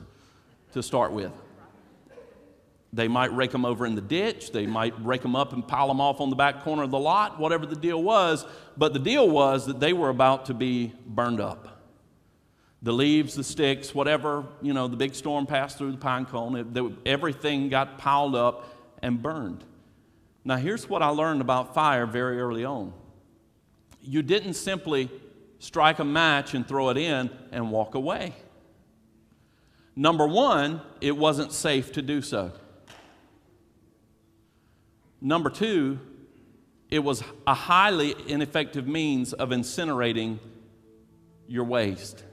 to 0.76 0.84
start 0.84 1.12
with. 1.12 1.32
They 2.94 3.08
might 3.08 3.36
rake 3.36 3.52
them 3.52 3.66
over 3.66 3.86
in 3.86 3.96
the 3.96 4.02
ditch, 4.02 4.52
they 4.52 4.66
might 4.66 4.94
rake 5.04 5.22
them 5.22 5.36
up 5.36 5.52
and 5.52 5.68
pile 5.68 5.88
them 5.88 6.00
off 6.00 6.22
on 6.22 6.30
the 6.30 6.36
back 6.36 6.64
corner 6.64 6.84
of 6.84 6.92
the 6.92 7.00
lot, 7.00 7.40
whatever 7.40 7.66
the 7.66 7.76
deal 7.76 8.02
was. 8.02 8.46
But 8.78 8.94
the 8.94 9.00
deal 9.00 9.30
was 9.30 9.66
that 9.66 9.80
they 9.80 9.92
were 9.92 10.10
about 10.10 10.46
to 10.46 10.54
be 10.54 10.94
burned 11.06 11.42
up. 11.42 11.82
The 12.82 12.94
leaves, 12.94 13.36
the 13.36 13.44
sticks, 13.44 13.96
whatever, 13.96 14.46
you 14.62 14.74
know, 14.74 14.88
the 14.88 14.96
big 14.96 15.16
storm 15.16 15.46
passed 15.46 15.78
through 15.78 15.92
the 15.92 15.98
pine 15.98 16.26
cone, 16.26 16.56
it, 16.56 16.94
everything 17.06 17.70
got 17.70 17.98
piled 17.98 18.36
up 18.36 18.70
and 19.02 19.22
burned. 19.22 19.64
Now, 20.44 20.58
here's 20.58 20.88
what 20.88 21.02
I 21.02 21.08
learned 21.08 21.42
about 21.42 21.74
fire 21.74 22.06
very 22.06 22.40
early 22.40 22.64
on 22.64 22.94
you 24.02 24.22
didn't 24.22 24.54
simply 24.54 25.10
strike 25.60 26.00
a 26.00 26.04
match 26.04 26.54
and 26.54 26.68
throw 26.68 26.90
it 26.90 26.98
in 26.98 27.30
and 27.52 27.72
walk 27.72 27.96
away. 27.96 28.36
Number 29.96 30.28
one, 30.28 30.82
it 31.00 31.16
wasn't 31.16 31.52
safe 31.54 31.94
to 31.94 32.02
do 32.02 32.22
so. 32.22 32.52
Number 35.22 35.50
two, 35.50 36.00
it 36.90 37.00
was 37.00 37.24
a 37.48 37.54
highly 37.54 38.16
ineffective 38.28 38.88
means 38.88 39.34
of 39.34 39.50
incinerating 39.50 40.40
your 41.48 41.64
waste. 41.64 42.24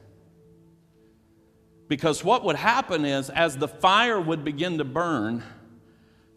Because 1.89 2.25
what 2.25 2.45
would 2.45 2.57
happen 2.57 3.05
is, 3.05 3.31
as 3.31 3.57
the 3.57 3.69
fire 3.69 4.21
would 4.21 4.45
begin 4.45 4.79
to 4.79 4.85
burn, 4.85 5.43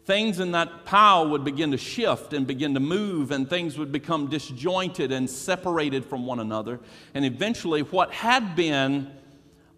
things 0.04 0.38
in 0.38 0.52
that 0.52 0.84
pile 0.84 1.28
would 1.30 1.44
begin 1.44 1.72
to 1.72 1.78
shift 1.78 2.32
and 2.32 2.46
begin 2.46 2.74
to 2.74 2.80
move, 2.80 3.30
and 3.30 3.48
things 3.50 3.76
would 3.76 3.90
become 3.90 4.28
disjointed 4.28 5.12
and 5.12 5.28
separated 5.28 6.04
from 6.04 6.26
one 6.26 6.40
another. 6.40 6.78
And 7.14 7.24
eventually, 7.24 7.80
what 7.80 8.12
had 8.12 8.54
been 8.54 9.10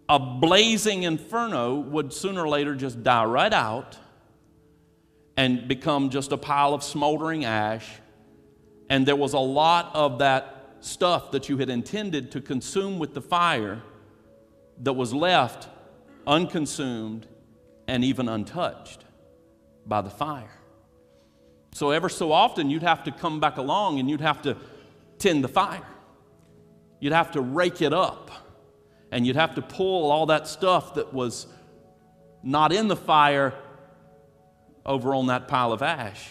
a 0.09 0.17
blazing 0.17 1.03
inferno 1.03 1.75
would 1.75 2.11
sooner 2.11 2.43
or 2.43 2.49
later 2.49 2.73
just 2.73 3.03
die 3.03 3.23
right 3.25 3.53
out 3.53 3.95
and 5.37 5.67
become 5.67 6.09
just 6.09 6.31
a 6.31 6.37
pile 6.37 6.73
of 6.73 6.83
smoldering 6.83 7.45
ash. 7.45 7.87
And 8.89 9.05
there 9.05 9.15
was 9.15 9.33
a 9.33 9.39
lot 9.39 9.91
of 9.93 10.17
that 10.19 10.77
stuff 10.79 11.31
that 11.31 11.47
you 11.47 11.57
had 11.57 11.69
intended 11.69 12.31
to 12.31 12.41
consume 12.41 12.97
with 12.97 13.13
the 13.13 13.21
fire 13.21 13.83
that 14.79 14.93
was 14.93 15.13
left 15.13 15.69
unconsumed 16.25 17.27
and 17.87 18.03
even 18.03 18.27
untouched 18.27 19.05
by 19.85 20.01
the 20.01 20.09
fire. 20.09 20.51
So, 21.73 21.91
ever 21.91 22.09
so 22.09 22.31
often, 22.31 22.71
you'd 22.71 22.81
have 22.81 23.03
to 23.03 23.11
come 23.11 23.39
back 23.39 23.57
along 23.57 23.99
and 23.99 24.09
you'd 24.09 24.21
have 24.21 24.41
to 24.41 24.57
tend 25.19 25.43
the 25.43 25.47
fire. 25.47 25.85
You'd 26.99 27.13
have 27.13 27.31
to 27.31 27.41
rake 27.41 27.81
it 27.81 27.93
up 27.93 28.48
and 29.11 29.25
you'd 29.25 29.35
have 29.35 29.55
to 29.55 29.61
pull 29.61 30.11
all 30.11 30.27
that 30.27 30.47
stuff 30.47 30.95
that 30.95 31.13
was 31.13 31.47
not 32.43 32.71
in 32.71 32.87
the 32.87 32.95
fire 32.95 33.53
over 34.85 35.13
on 35.13 35.27
that 35.27 35.47
pile 35.47 35.73
of 35.73 35.81
ash. 35.81 36.29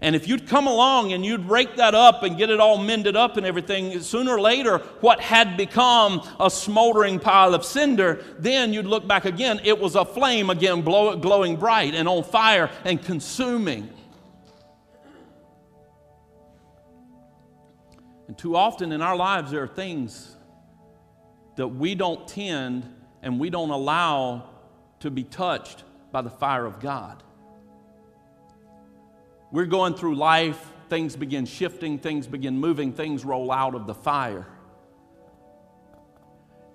And 0.00 0.14
if 0.14 0.28
you'd 0.28 0.46
come 0.46 0.68
along 0.68 1.12
and 1.12 1.26
you'd 1.26 1.48
rake 1.48 1.74
that 1.76 1.92
up 1.92 2.22
and 2.22 2.38
get 2.38 2.50
it 2.50 2.60
all 2.60 2.78
mended 2.78 3.16
up 3.16 3.36
and 3.36 3.44
everything, 3.44 4.00
sooner 4.00 4.34
or 4.34 4.40
later, 4.40 4.78
what 5.00 5.20
had 5.20 5.56
become 5.56 6.22
a 6.38 6.48
smoldering 6.48 7.18
pile 7.18 7.52
of 7.52 7.64
cinder, 7.64 8.24
then 8.38 8.72
you'd 8.72 8.86
look 8.86 9.08
back 9.08 9.24
again, 9.24 9.60
it 9.64 9.80
was 9.80 9.96
a 9.96 10.04
flame 10.04 10.50
again, 10.50 10.82
blow, 10.82 11.16
glowing 11.16 11.56
bright 11.56 11.94
and 11.94 12.08
on 12.08 12.22
fire 12.22 12.70
and 12.84 13.02
consuming. 13.04 13.90
And 18.28 18.38
too 18.38 18.54
often 18.54 18.92
in 18.92 19.02
our 19.02 19.16
lives, 19.16 19.50
there 19.50 19.64
are 19.64 19.68
things 19.68 20.36
that 21.58 21.66
we 21.66 21.96
don't 21.96 22.28
tend 22.28 22.88
and 23.20 23.40
we 23.40 23.50
don't 23.50 23.70
allow 23.70 24.48
to 25.00 25.10
be 25.10 25.24
touched 25.24 25.82
by 26.12 26.22
the 26.22 26.30
fire 26.30 26.64
of 26.64 26.78
God. 26.78 27.20
We're 29.50 29.66
going 29.66 29.94
through 29.94 30.14
life, 30.14 30.64
things 30.88 31.16
begin 31.16 31.46
shifting, 31.46 31.98
things 31.98 32.28
begin 32.28 32.60
moving, 32.60 32.92
things 32.92 33.24
roll 33.24 33.50
out 33.50 33.74
of 33.74 33.88
the 33.88 33.94
fire. 33.94 34.46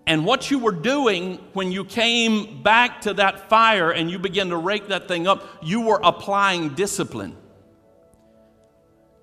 And 0.06 0.26
what 0.26 0.52
you 0.52 0.60
were 0.60 0.74
doing 0.74 1.36
when 1.54 1.72
you 1.72 1.86
came 1.86 2.62
back 2.62 3.00
to 3.02 3.14
that 3.14 3.50
fire 3.50 3.90
and 3.90 4.12
you 4.12 4.20
began 4.20 4.50
to 4.50 4.58
rake 4.58 4.90
that 4.90 5.08
thing 5.08 5.28
up, 5.28 5.48
you 5.62 5.80
were 5.80 6.02
applying 6.04 6.76
discipline. 6.76 7.38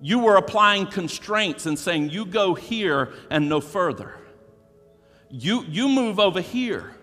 You 0.01 0.17
were 0.17 0.37
applying 0.37 0.87
constraints 0.87 1.67
and 1.67 1.77
saying, 1.77 2.09
You 2.09 2.25
go 2.25 2.55
here 2.55 3.13
and 3.29 3.47
no 3.47 3.61
further. 3.61 4.20
You, 5.31 5.63
you 5.63 5.87
move 5.87 6.19
over 6.19 6.41
here. 6.41 6.93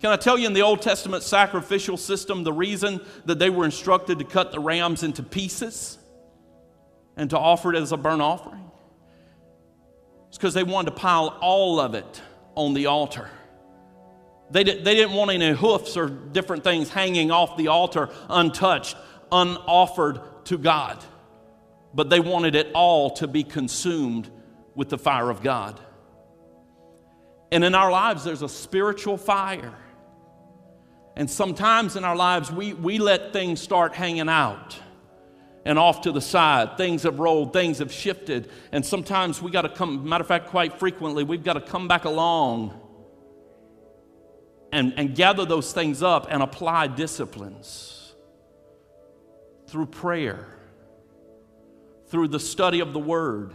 Can 0.00 0.10
I 0.10 0.16
tell 0.16 0.38
you 0.38 0.46
in 0.46 0.54
the 0.54 0.62
Old 0.62 0.80
Testament 0.80 1.22
sacrificial 1.22 1.98
system, 1.98 2.42
the 2.42 2.52
reason 2.52 3.04
that 3.26 3.38
they 3.38 3.50
were 3.50 3.66
instructed 3.66 4.18
to 4.18 4.24
cut 4.24 4.50
the 4.50 4.58
rams 4.58 5.02
into 5.02 5.22
pieces 5.22 5.98
and 7.16 7.28
to 7.30 7.38
offer 7.38 7.74
it 7.74 7.76
as 7.76 7.92
a 7.92 7.98
burnt 7.98 8.22
offering? 8.22 8.70
It's 10.28 10.38
because 10.38 10.54
they 10.54 10.62
wanted 10.62 10.92
to 10.92 10.96
pile 10.96 11.36
all 11.40 11.78
of 11.80 11.94
it 11.94 12.22
on 12.54 12.72
the 12.72 12.86
altar. 12.86 13.28
They, 14.50 14.64
did, 14.64 14.84
they 14.84 14.94
didn't 14.94 15.14
want 15.14 15.30
any 15.30 15.52
hoofs 15.52 15.96
or 15.98 16.08
different 16.08 16.64
things 16.64 16.88
hanging 16.88 17.30
off 17.30 17.58
the 17.58 17.68
altar 17.68 18.08
untouched, 18.30 18.96
unoffered 19.30 20.20
to 20.46 20.56
God. 20.56 20.98
But 21.92 22.08
they 22.08 22.20
wanted 22.20 22.54
it 22.54 22.68
all 22.72 23.10
to 23.16 23.28
be 23.28 23.44
consumed 23.44 24.30
with 24.74 24.88
the 24.88 24.98
fire 24.98 25.28
of 25.28 25.42
God. 25.42 25.78
And 27.52 27.64
in 27.64 27.74
our 27.74 27.90
lives, 27.90 28.24
there's 28.24 28.42
a 28.42 28.48
spiritual 28.48 29.16
fire 29.16 29.74
and 31.20 31.28
sometimes 31.28 31.96
in 31.96 32.04
our 32.04 32.16
lives, 32.16 32.50
we, 32.50 32.72
we 32.72 32.98
let 32.98 33.32
things 33.32 33.60
start 33.60 33.94
hanging 33.94 34.28
out 34.30 34.78
and 35.66 35.78
off 35.78 36.00
to 36.02 36.12
the 36.12 36.20
side. 36.20 36.78
Things 36.78 37.02
have 37.02 37.18
rolled, 37.18 37.52
things 37.52 37.78
have 37.78 37.92
shifted. 37.92 38.50
And 38.72 38.84
sometimes 38.86 39.42
we 39.42 39.50
got 39.50 39.62
to 39.62 39.68
come, 39.68 40.08
matter 40.08 40.22
of 40.22 40.28
fact, 40.28 40.46
quite 40.46 40.78
frequently, 40.78 41.24
we've 41.24 41.44
got 41.44 41.54
to 41.54 41.60
come 41.60 41.88
back 41.88 42.06
along 42.06 42.80
and, 44.72 44.94
and 44.96 45.14
gather 45.14 45.44
those 45.44 45.74
things 45.74 46.02
up 46.02 46.28
and 46.30 46.42
apply 46.42 46.86
disciplines 46.86 48.14
through 49.66 49.86
prayer, 49.86 50.46
through 52.06 52.28
the 52.28 52.40
study 52.40 52.80
of 52.80 52.92
the 52.92 52.98
Word, 52.98 53.52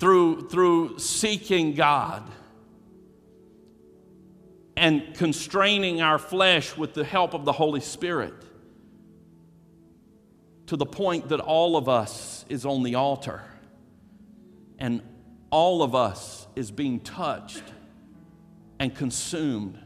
through, 0.00 0.48
through 0.48 0.98
seeking 0.98 1.74
God 1.74 2.22
and 4.74 5.14
constraining 5.14 6.00
our 6.00 6.18
flesh 6.18 6.74
with 6.74 6.94
the 6.94 7.04
help 7.04 7.34
of 7.34 7.44
the 7.44 7.52
Holy 7.52 7.82
Spirit 7.82 8.32
to 10.68 10.76
the 10.78 10.86
point 10.86 11.28
that 11.28 11.38
all 11.38 11.76
of 11.76 11.86
us 11.86 12.46
is 12.48 12.64
on 12.64 12.82
the 12.82 12.94
altar 12.94 13.42
and 14.78 15.02
all 15.50 15.82
of 15.82 15.94
us 15.94 16.46
is 16.56 16.70
being 16.70 17.00
touched 17.00 17.64
and 18.78 18.94
consumed 18.94 19.78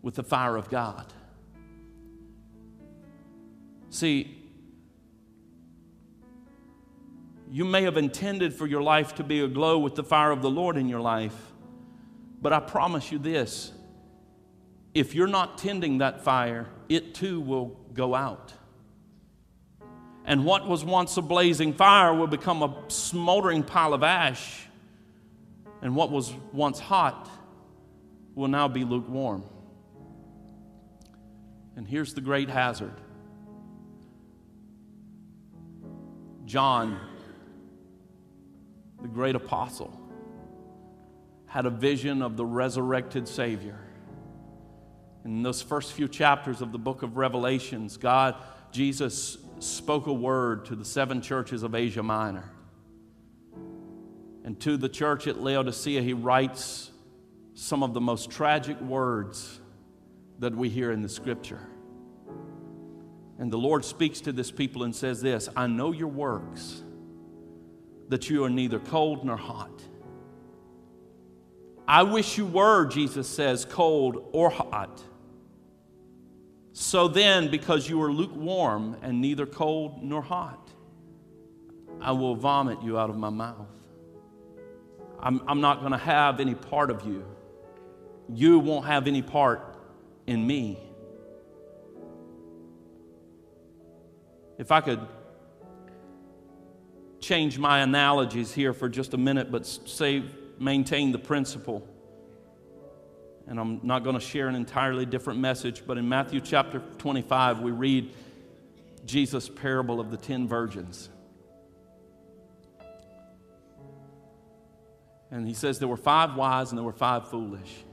with 0.00 0.14
the 0.14 0.22
fire 0.22 0.56
of 0.56 0.70
God. 0.70 1.12
See, 3.90 4.37
you 7.50 7.64
may 7.64 7.82
have 7.82 7.96
intended 7.96 8.54
for 8.54 8.66
your 8.66 8.82
life 8.82 9.14
to 9.16 9.24
be 9.24 9.40
aglow 9.40 9.78
with 9.78 9.94
the 9.94 10.04
fire 10.04 10.30
of 10.30 10.42
the 10.42 10.50
Lord 10.50 10.76
in 10.76 10.88
your 10.88 11.00
life, 11.00 11.36
but 12.40 12.52
I 12.52 12.60
promise 12.60 13.10
you 13.10 13.18
this 13.18 13.72
if 14.94 15.14
you're 15.14 15.26
not 15.26 15.58
tending 15.58 15.98
that 15.98 16.24
fire, 16.24 16.66
it 16.88 17.14
too 17.14 17.40
will 17.40 17.76
go 17.94 18.14
out. 18.14 18.52
And 20.24 20.44
what 20.44 20.66
was 20.68 20.84
once 20.84 21.16
a 21.16 21.22
blazing 21.22 21.72
fire 21.72 22.12
will 22.12 22.26
become 22.26 22.62
a 22.62 22.84
smoldering 22.88 23.62
pile 23.62 23.94
of 23.94 24.02
ash. 24.02 24.66
And 25.80 25.94
what 25.96 26.10
was 26.10 26.34
once 26.52 26.78
hot 26.78 27.30
will 28.34 28.48
now 28.48 28.68
be 28.68 28.84
lukewarm. 28.84 29.44
And 31.76 31.86
here's 31.86 32.12
the 32.12 32.20
great 32.20 32.50
hazard 32.50 32.94
John, 36.44 36.98
the 39.02 39.08
great 39.08 39.34
apostle, 39.34 39.98
had 41.46 41.66
a 41.66 41.70
vision 41.70 42.22
of 42.22 42.36
the 42.36 42.44
resurrected 42.44 43.26
Savior. 43.26 43.78
In 45.24 45.42
those 45.42 45.62
first 45.62 45.92
few 45.92 46.08
chapters 46.08 46.60
of 46.60 46.72
the 46.72 46.78
book 46.78 47.02
of 47.02 47.16
Revelations, 47.16 47.96
God, 47.96 48.36
Jesus 48.70 49.38
spoke 49.60 50.06
a 50.06 50.12
word 50.12 50.64
to 50.66 50.76
the 50.76 50.84
seven 50.84 51.20
churches 51.20 51.62
of 51.62 51.74
Asia 51.74 52.02
Minor. 52.02 52.50
And 54.44 54.58
to 54.60 54.76
the 54.76 54.88
church 54.88 55.26
at 55.26 55.40
Laodicea, 55.40 56.00
he 56.00 56.14
writes 56.14 56.90
some 57.54 57.82
of 57.82 57.92
the 57.92 58.00
most 58.00 58.30
tragic 58.30 58.80
words 58.80 59.60
that 60.38 60.54
we 60.54 60.68
hear 60.68 60.92
in 60.92 61.02
the 61.02 61.08
scripture. 61.08 61.66
And 63.38 63.52
the 63.52 63.58
Lord 63.58 63.84
speaks 63.84 64.20
to 64.22 64.32
this 64.32 64.50
people 64.50 64.84
and 64.84 64.94
says, 64.94 65.20
This 65.20 65.48
I 65.56 65.66
know 65.66 65.92
your 65.92 66.08
works, 66.08 66.82
that 68.08 68.30
you 68.30 68.44
are 68.44 68.50
neither 68.50 68.78
cold 68.78 69.24
nor 69.24 69.36
hot. 69.36 69.82
I 71.86 72.02
wish 72.02 72.36
you 72.36 72.44
were, 72.44 72.86
Jesus 72.86 73.28
says, 73.28 73.64
cold 73.64 74.28
or 74.32 74.50
hot. 74.50 75.02
So 76.72 77.08
then, 77.08 77.50
because 77.50 77.88
you 77.88 78.00
are 78.02 78.12
lukewarm 78.12 78.96
and 79.02 79.20
neither 79.20 79.46
cold 79.46 80.02
nor 80.02 80.22
hot, 80.22 80.70
I 82.00 82.12
will 82.12 82.36
vomit 82.36 82.82
you 82.82 82.98
out 82.98 83.10
of 83.10 83.16
my 83.16 83.30
mouth. 83.30 83.66
I'm, 85.20 85.42
I'm 85.48 85.60
not 85.60 85.80
going 85.80 85.92
to 85.92 85.98
have 85.98 86.40
any 86.40 86.54
part 86.54 86.90
of 86.90 87.04
you. 87.04 87.24
You 88.32 88.58
won't 88.58 88.86
have 88.86 89.06
any 89.06 89.22
part 89.22 89.76
in 90.26 90.46
me. 90.46 90.78
If 94.58 94.70
I 94.70 94.80
could 94.80 95.00
change 97.20 97.58
my 97.58 97.80
analogies 97.80 98.52
here 98.52 98.72
for 98.72 98.88
just 98.88 99.14
a 99.14 99.18
minute, 99.18 99.50
but 99.50 99.66
say, 99.66 100.24
maintain 100.58 101.12
the 101.12 101.18
principle 101.18 101.86
and 103.48 103.58
I'm 103.58 103.80
not 103.82 104.04
going 104.04 104.14
to 104.14 104.20
share 104.20 104.48
an 104.48 104.54
entirely 104.54 105.06
different 105.06 105.40
message, 105.40 105.82
but 105.86 105.96
in 105.96 106.06
Matthew 106.06 106.40
chapter 106.42 106.80
25, 106.98 107.60
we 107.60 107.70
read 107.70 108.14
Jesus' 109.06 109.48
parable 109.48 110.00
of 110.00 110.10
the 110.10 110.18
ten 110.18 110.46
virgins. 110.46 111.08
And 115.30 115.46
he 115.46 115.54
says 115.54 115.78
there 115.78 115.88
were 115.88 115.96
five 115.96 116.36
wise 116.36 116.70
and 116.70 116.78
there 116.78 116.84
were 116.84 116.92
five 116.92 117.28
foolish. 117.28 117.84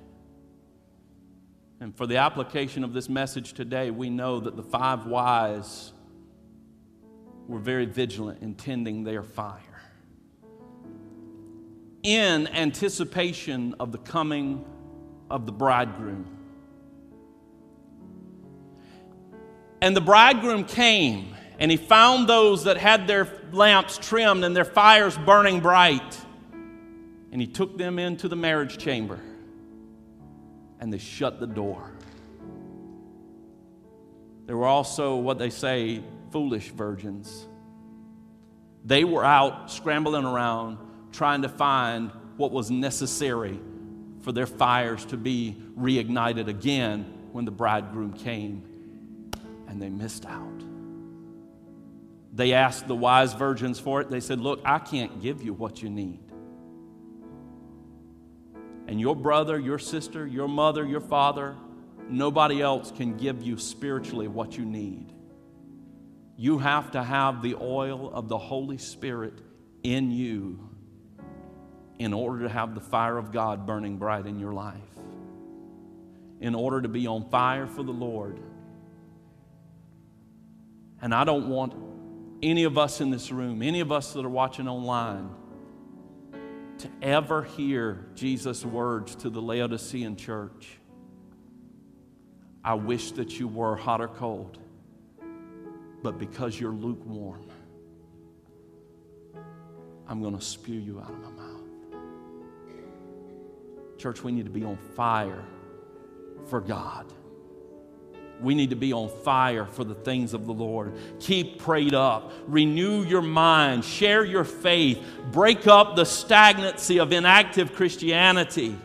And 1.80 1.96
for 1.96 2.06
the 2.06 2.18
application 2.18 2.84
of 2.84 2.92
this 2.92 3.08
message 3.08 3.54
today, 3.54 3.92
we 3.92 4.10
know 4.10 4.42
that 4.42 4.58
the 4.58 4.64
five 4.64 5.06
wise 5.06 5.94
were 7.48 7.60
very 7.60 7.86
vigilant 7.86 8.42
in 8.42 8.56
tending 8.56 9.04
their 9.04 9.24
fire 9.24 9.62
in 12.06 12.48
anticipation 12.50 13.74
of 13.80 13.92
the 13.92 13.98
coming 13.98 14.64
of 15.32 15.48
the 15.48 15.52
bridegroom. 15.52 16.28
And 19.82 19.96
the 19.98 20.02
bridegroom 20.02 20.66
came, 20.66 21.36
and 21.58 21.72
he 21.72 21.78
found 21.78 22.30
those 22.30 22.66
that 22.66 22.78
had 22.78 23.08
their 23.08 23.28
lamps 23.52 23.98
trimmed 23.98 24.44
and 24.44 24.56
their 24.56 24.66
fires 24.66 25.18
burning 25.18 25.62
bright. 25.62 26.20
And 27.32 27.42
he 27.42 27.48
took 27.48 27.76
them 27.76 27.98
into 27.98 28.28
the 28.28 28.36
marriage 28.36 28.78
chamber, 28.78 29.20
and 30.80 30.94
they 30.94 31.00
shut 31.00 31.40
the 31.40 31.48
door. 31.48 31.92
There 34.46 34.56
were 34.56 34.68
also 34.68 35.16
what 35.16 35.40
they 35.40 35.50
say 35.50 36.04
foolish 36.36 36.68
virgins. 36.72 37.48
They 38.84 39.06
were 39.06 39.24
out 39.24 39.72
scrambling 39.72 40.26
around 40.26 40.78
trying 41.14 41.44
to 41.44 41.48
find 41.48 42.12
what 42.36 42.52
was 42.52 42.70
necessary 42.70 43.58
for 44.20 44.34
their 44.34 44.46
fires 44.46 45.06
to 45.06 45.16
be 45.16 45.56
reignited 45.80 46.50
again 46.50 47.30
when 47.32 47.46
the 47.46 47.52
bridegroom 47.52 48.12
came 48.12 49.32
and 49.70 49.82
they 49.82 49.88
missed 49.88 50.26
out. 50.26 50.62
They 52.34 52.52
asked 52.52 52.86
the 52.90 52.96
wise 52.96 53.32
virgins 53.32 53.80
for 53.80 54.02
it. 54.02 54.10
They 54.10 54.20
said, 54.20 54.42
Look, 54.42 54.60
I 54.66 54.80
can't 54.80 55.22
give 55.22 55.42
you 55.42 55.54
what 55.54 55.82
you 55.82 55.90
need. 55.90 56.20
And 58.90 59.00
your 59.00 59.16
brother, 59.16 59.58
your 59.58 59.80
sister, 59.80 60.28
your 60.28 60.50
mother, 60.50 60.86
your 60.86 61.00
father, 61.00 61.56
nobody 62.10 62.62
else 62.62 62.92
can 62.92 63.16
give 63.16 63.42
you 63.42 63.58
spiritually 63.58 64.28
what 64.28 64.58
you 64.58 64.66
need. 64.66 65.14
You 66.38 66.58
have 66.60 66.92
to 66.92 67.04
have 67.04 67.42
the 67.42 67.56
oil 67.56 68.12
of 68.14 68.28
the 68.28 68.38
Holy 68.38 68.78
Spirit 68.78 69.34
in 69.84 70.12
you 70.12 70.70
in 71.98 72.14
order 72.14 72.44
to 72.44 72.50
have 72.50 72.76
the 72.76 72.82
fire 72.82 73.18
of 73.18 73.32
God 73.32 73.66
burning 73.66 73.98
bright 73.98 74.26
in 74.26 74.40
your 74.40 74.54
life. 74.54 74.82
In 76.42 76.54
order 76.54 76.82
to 76.82 76.90
be 76.90 77.08
on 77.08 77.30
fire 77.30 77.68
for 77.68 77.84
the 77.84 77.94
Lord. 77.94 78.40
And 81.02 81.14
I 81.14 81.24
don't 81.24 81.48
want 81.48 81.74
any 82.44 82.66
of 82.66 82.78
us 82.78 83.00
in 83.00 83.10
this 83.10 83.32
room, 83.32 83.62
any 83.62 83.80
of 83.80 83.92
us 83.92 84.14
that 84.14 84.26
are 84.26 84.30
watching 84.30 84.68
online, 84.68 85.30
to 86.80 86.90
ever 87.02 87.44
hear 87.44 88.08
Jesus' 88.16 88.66
words 88.66 89.16
to 89.16 89.30
the 89.30 89.42
Laodicean 89.42 90.18
church. 90.18 90.78
I 92.64 92.74
wish 92.74 93.12
that 93.14 93.40
you 93.40 93.48
were 93.48 93.76
hot 93.76 94.02
or 94.02 94.10
cold, 94.10 94.58
but 96.06 96.20
because 96.20 96.60
you're 96.60 96.72
lukewarm, 96.72 97.42
I'm 100.08 100.22
going 100.22 100.38
to 100.38 100.46
spew 100.46 100.78
you 100.78 101.00
out 101.00 101.10
of 101.10 101.20
my 101.20 101.32
mouth. 101.32 101.64
Church, 103.98 104.24
we 104.24 104.32
need 104.32 104.46
to 104.46 104.52
be 104.52 104.64
on 104.64 104.78
fire 104.96 105.44
for 106.46 106.62
God. 106.62 107.12
We 108.40 108.54
need 108.54 108.70
to 108.70 108.76
be 108.76 108.94
on 108.94 109.10
fire 109.24 109.66
for 109.66 109.84
the 109.84 109.96
things 109.96 110.36
of 110.36 110.46
the 110.46 110.54
Lord. 110.54 110.94
Keep 111.20 111.58
prayed 111.58 111.96
up. 111.96 112.32
Renew 112.46 113.02
your 113.02 113.24
mind. 113.24 113.84
Share 113.84 114.24
your 114.24 114.44
faith. 114.44 115.04
Break 115.32 115.66
up 115.66 115.96
the 115.96 116.06
stagnancy 116.06 117.00
of 117.00 117.14
inactive 117.14 117.74
Christianity. 117.74 118.78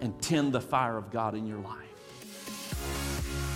And 0.00 0.18
tend 0.22 0.54
the 0.54 0.62
fire 0.62 0.96
of 0.96 1.10
God 1.10 1.34
in 1.34 1.46
your 1.46 1.58
life. 1.58 1.83